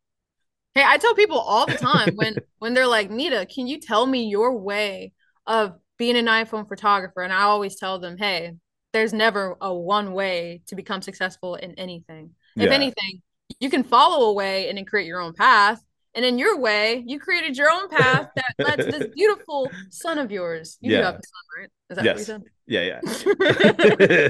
[0.74, 4.06] Hey, I tell people all the time when when they're like, Nita, can you tell
[4.06, 5.12] me your way
[5.46, 7.22] of being an iPhone photographer?
[7.22, 8.52] And I always tell them, hey,
[8.92, 12.34] there's never a one way to become successful in anything.
[12.58, 12.70] If Yeah.
[12.70, 13.22] anything,
[13.60, 15.82] you can follow a way and then create your own path.
[16.14, 20.18] And in your way, you created your own path that led to this beautiful son
[20.18, 20.78] of yours.
[20.80, 21.04] You do Yeah.
[21.06, 21.70] have a son, right?
[21.90, 22.28] Is that Yes.
[22.28, 23.00] what yeah, you yeah.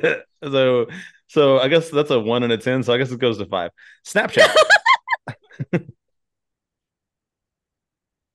[0.02, 0.22] said?
[0.52, 0.86] so
[1.28, 2.82] so I guess that's a one and a ten.
[2.82, 3.70] So I guess it goes to five.
[4.06, 4.48] Snapchat.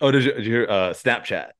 [0.02, 1.52] oh, did you, did you hear uh Snapchat?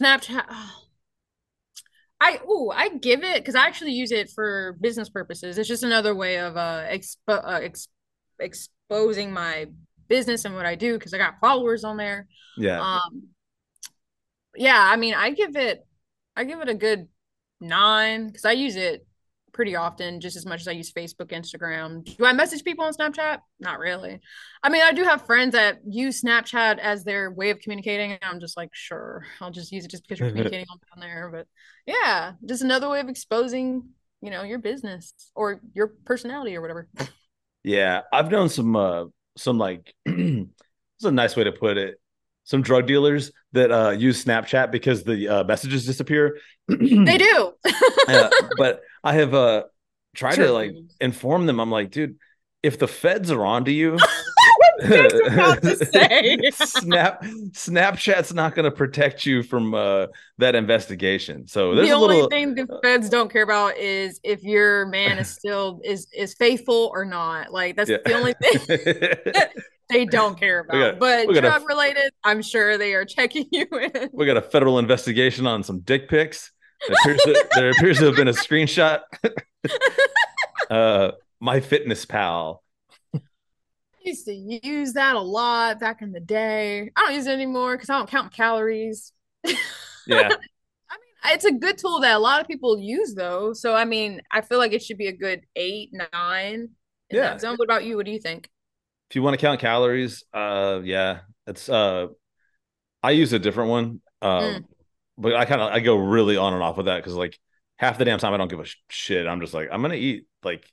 [0.00, 0.44] Snapchat.
[0.50, 0.74] oh.
[2.20, 5.56] I oh I give it because I actually use it for business purposes.
[5.56, 7.86] It's just another way of uh, expo- uh ex-
[8.40, 9.66] exposing my
[10.08, 12.26] business and what I do because I got followers on there.
[12.56, 12.80] Yeah.
[12.80, 13.28] Um,
[14.56, 15.86] yeah, I mean, I give it,
[16.36, 17.08] I give it a good
[17.60, 19.06] nine because I use it
[19.52, 22.04] pretty often, just as much as I use Facebook, Instagram.
[22.16, 23.38] Do I message people on Snapchat?
[23.60, 24.20] Not really.
[24.62, 28.20] I mean, I do have friends that use Snapchat as their way of communicating, and
[28.22, 31.28] I'm just like, sure, I'll just use it just because you're communicating on there.
[31.32, 31.46] But
[31.86, 33.88] yeah, just another way of exposing,
[34.20, 36.88] you know, your business or your personality or whatever.
[37.64, 39.06] Yeah, I've known some uh
[39.38, 42.00] some like it's a nice way to put it.
[42.44, 46.38] Some drug dealers that uh use Snapchat because the uh, messages disappear.
[46.68, 47.52] they do.
[48.08, 49.64] Uh, but I have uh
[50.14, 51.60] tried to like inform them.
[51.60, 52.16] I'm like, dude,
[52.62, 53.98] if the feds are onto you,
[54.82, 56.38] about to say.
[56.52, 57.22] Snap
[57.52, 60.06] Snapchat's not going to protect you from uh
[60.38, 61.46] that investigation.
[61.46, 65.28] So the only little thing the feds don't care about is if your man is
[65.28, 67.52] still is is faithful or not.
[67.52, 67.98] Like that's Yeah.
[68.04, 69.46] the only thing
[69.90, 70.98] they don't care about.
[70.98, 74.10] got- but a- drug related, I'm sure they are checking you in.
[74.12, 76.52] we got a federal investigation on some dick pics.
[76.86, 79.00] There appears to, there appears to have been a screenshot.
[80.70, 81.10] uh,
[81.42, 82.58] MyFitnessPal.
[84.08, 86.90] Used to use that a lot back in the day.
[86.96, 89.12] I don't use it anymore because I don't count calories.
[90.06, 90.28] Yeah.
[90.90, 93.52] I mean, it's a good tool that a lot of people use though.
[93.52, 96.70] So I mean, I feel like it should be a good eight, nine.
[97.10, 97.22] in Yeah.
[97.30, 97.56] that zone.
[97.56, 97.96] What about you?
[97.96, 98.48] What do you think?
[99.10, 102.08] if you want to count calories, uh, yeah, it's uh,
[103.02, 104.64] I use a different one, um, Mm.
[105.18, 107.38] but I kind of I go really on and off with that because like
[107.76, 109.26] half the damn time I don't give a sh- shit.
[109.26, 110.64] I'm just like I'm gonna eat like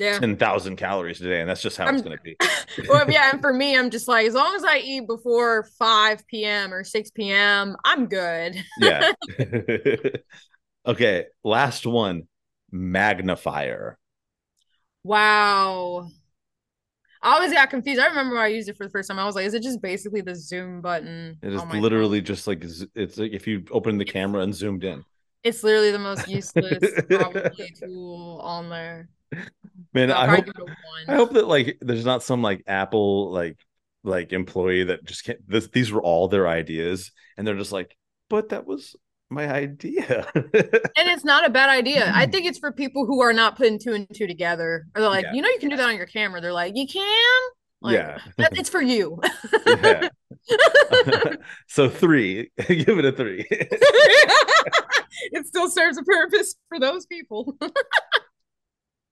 [0.00, 0.18] Yeah.
[0.18, 2.34] ten thousand calories today, and that's just how it's I'm- gonna be.
[2.88, 6.26] well, yeah, and for me, I'm just like, as long as I eat before 5
[6.26, 6.72] p.m.
[6.72, 8.56] or 6 p.m., I'm good.
[8.78, 9.12] Yeah.
[10.86, 12.28] okay, last one,
[12.72, 13.98] magnifier.
[15.04, 16.08] Wow.
[17.22, 18.00] I always got confused.
[18.00, 19.18] I remember when I used it for the first time.
[19.18, 21.36] I was like, is it just basically the zoom button?
[21.42, 22.24] It is oh literally phone?
[22.24, 25.04] just like it's like if you open the camera and zoomed in.
[25.42, 26.78] It's literally the most useless
[27.10, 29.08] probably tool on there.
[29.92, 30.76] Man, I'll I hope give it a one.
[31.08, 33.58] I hope that like there's not some like Apple like
[34.02, 37.96] like employee that just can't this these were all their ideas and they're just like,
[38.28, 38.96] but that was
[39.30, 40.26] my idea.
[40.34, 42.12] And it's not a bad idea.
[42.14, 42.32] I hmm.
[42.32, 44.86] think it's for people who are not putting two and two together.
[44.94, 45.32] Or they're like, Yeah.
[45.32, 46.40] you know, you can do that on your camera.
[46.40, 47.40] They're like, you can.
[47.80, 48.18] Like, yeah.
[48.36, 49.18] that- it's for you.
[49.66, 50.08] yeah.
[51.68, 52.50] so three.
[52.68, 53.46] Give it a three.
[53.50, 57.56] it still serves a purpose for those people.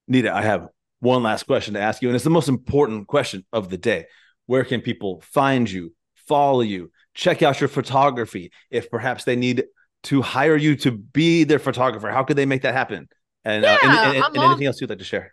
[0.08, 0.68] Nita, I have
[1.00, 4.06] one last question to ask you, and it's the most important question of the day.
[4.46, 8.50] Where can people find you, follow you, check out your photography?
[8.70, 9.64] If perhaps they need
[10.04, 13.08] to hire you to be their photographer, how could they make that happen?
[13.44, 15.32] And, uh, and, and- and I'm on- anything else you'd like to share?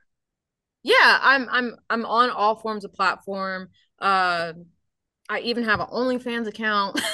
[0.83, 3.69] yeah, I'm I'm I'm on all forms of platform.
[3.99, 4.53] Uh
[5.27, 7.01] I even have an OnlyFans account.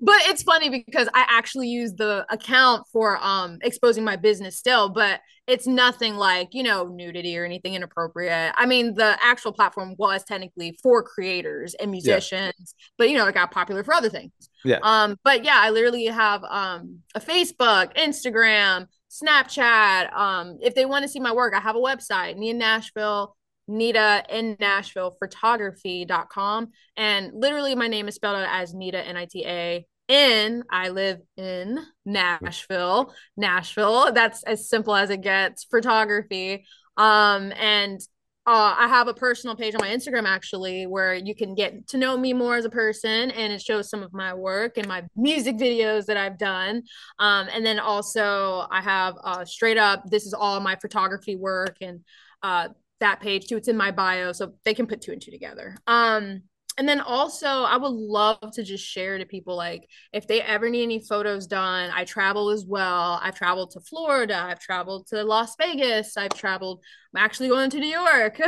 [0.00, 4.88] but it's funny because I actually use the account for um exposing my business still,
[4.88, 8.54] but it's nothing like, you know, nudity or anything inappropriate.
[8.56, 13.34] I mean, the actual platform was technically for creators and musicians, but you know, it
[13.34, 14.32] got popular for other things.
[14.64, 14.78] Yeah.
[14.82, 20.12] Um, but yeah, I literally have um a Facebook, Instagram, Snapchat.
[20.12, 23.36] Um, if they want to see my work, I have a website, me Nia Nashville,
[23.70, 26.68] Nita in Nashville photography.com.
[26.96, 29.86] And literally my name is spelled out as Nita N-I-T-A.
[30.08, 34.12] In I live in Nashville, Nashville.
[34.12, 35.62] That's as simple as it gets.
[35.62, 36.66] Photography.
[36.96, 38.00] Um, and
[38.46, 41.98] uh, I have a personal page on my Instagram actually where you can get to
[41.98, 45.04] know me more as a person and it shows some of my work and my
[45.14, 46.82] music videos that I've done.
[47.20, 51.76] Um, and then also I have uh, straight up, this is all my photography work
[51.80, 52.00] and
[52.42, 52.70] uh,
[53.00, 53.56] that page too.
[53.56, 55.76] It's in my bio, so they can put two and two together.
[55.86, 56.42] Um,
[56.78, 60.70] and then also, I would love to just share to people like if they ever
[60.70, 61.90] need any photos done.
[61.94, 63.20] I travel as well.
[63.22, 64.36] I've traveled to Florida.
[64.36, 66.16] I've traveled to Las Vegas.
[66.16, 66.82] I've traveled.
[67.14, 68.40] I'm actually going to New York.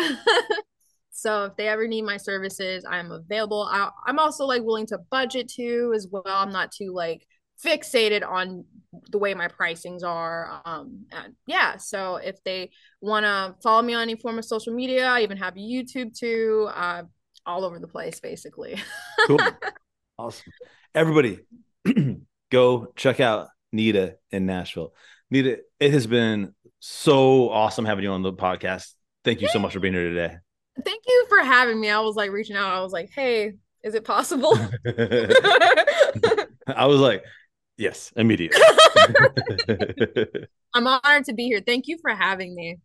[1.10, 3.68] so if they ever need my services, I'm available.
[3.70, 6.22] I, I'm also like willing to budget too as well.
[6.26, 7.26] I'm not too like
[7.64, 8.64] fixated on
[9.10, 10.60] the way my pricings are.
[10.64, 14.74] Um, and yeah, so if they want to follow me on any form of social
[14.74, 16.68] media, I even have YouTube too.
[16.74, 17.04] Uh,
[17.44, 18.76] all over the place, basically.
[19.26, 19.38] Cool.
[20.18, 20.52] awesome.
[20.96, 21.38] Everybody,
[22.50, 24.94] go check out Nita in Nashville.
[25.30, 28.88] Nita, it has been so awesome having you on the podcast.
[29.24, 30.36] Thank you so much for being here today.
[30.84, 31.88] Thank you for having me.
[31.88, 32.74] I was like reaching out.
[32.74, 33.52] I was like, hey,
[33.84, 34.54] is it possible?
[36.66, 37.24] I was like,
[37.82, 38.62] yes, immediately.
[40.74, 41.60] I'm honored to be here.
[41.64, 42.78] Thank you for having me.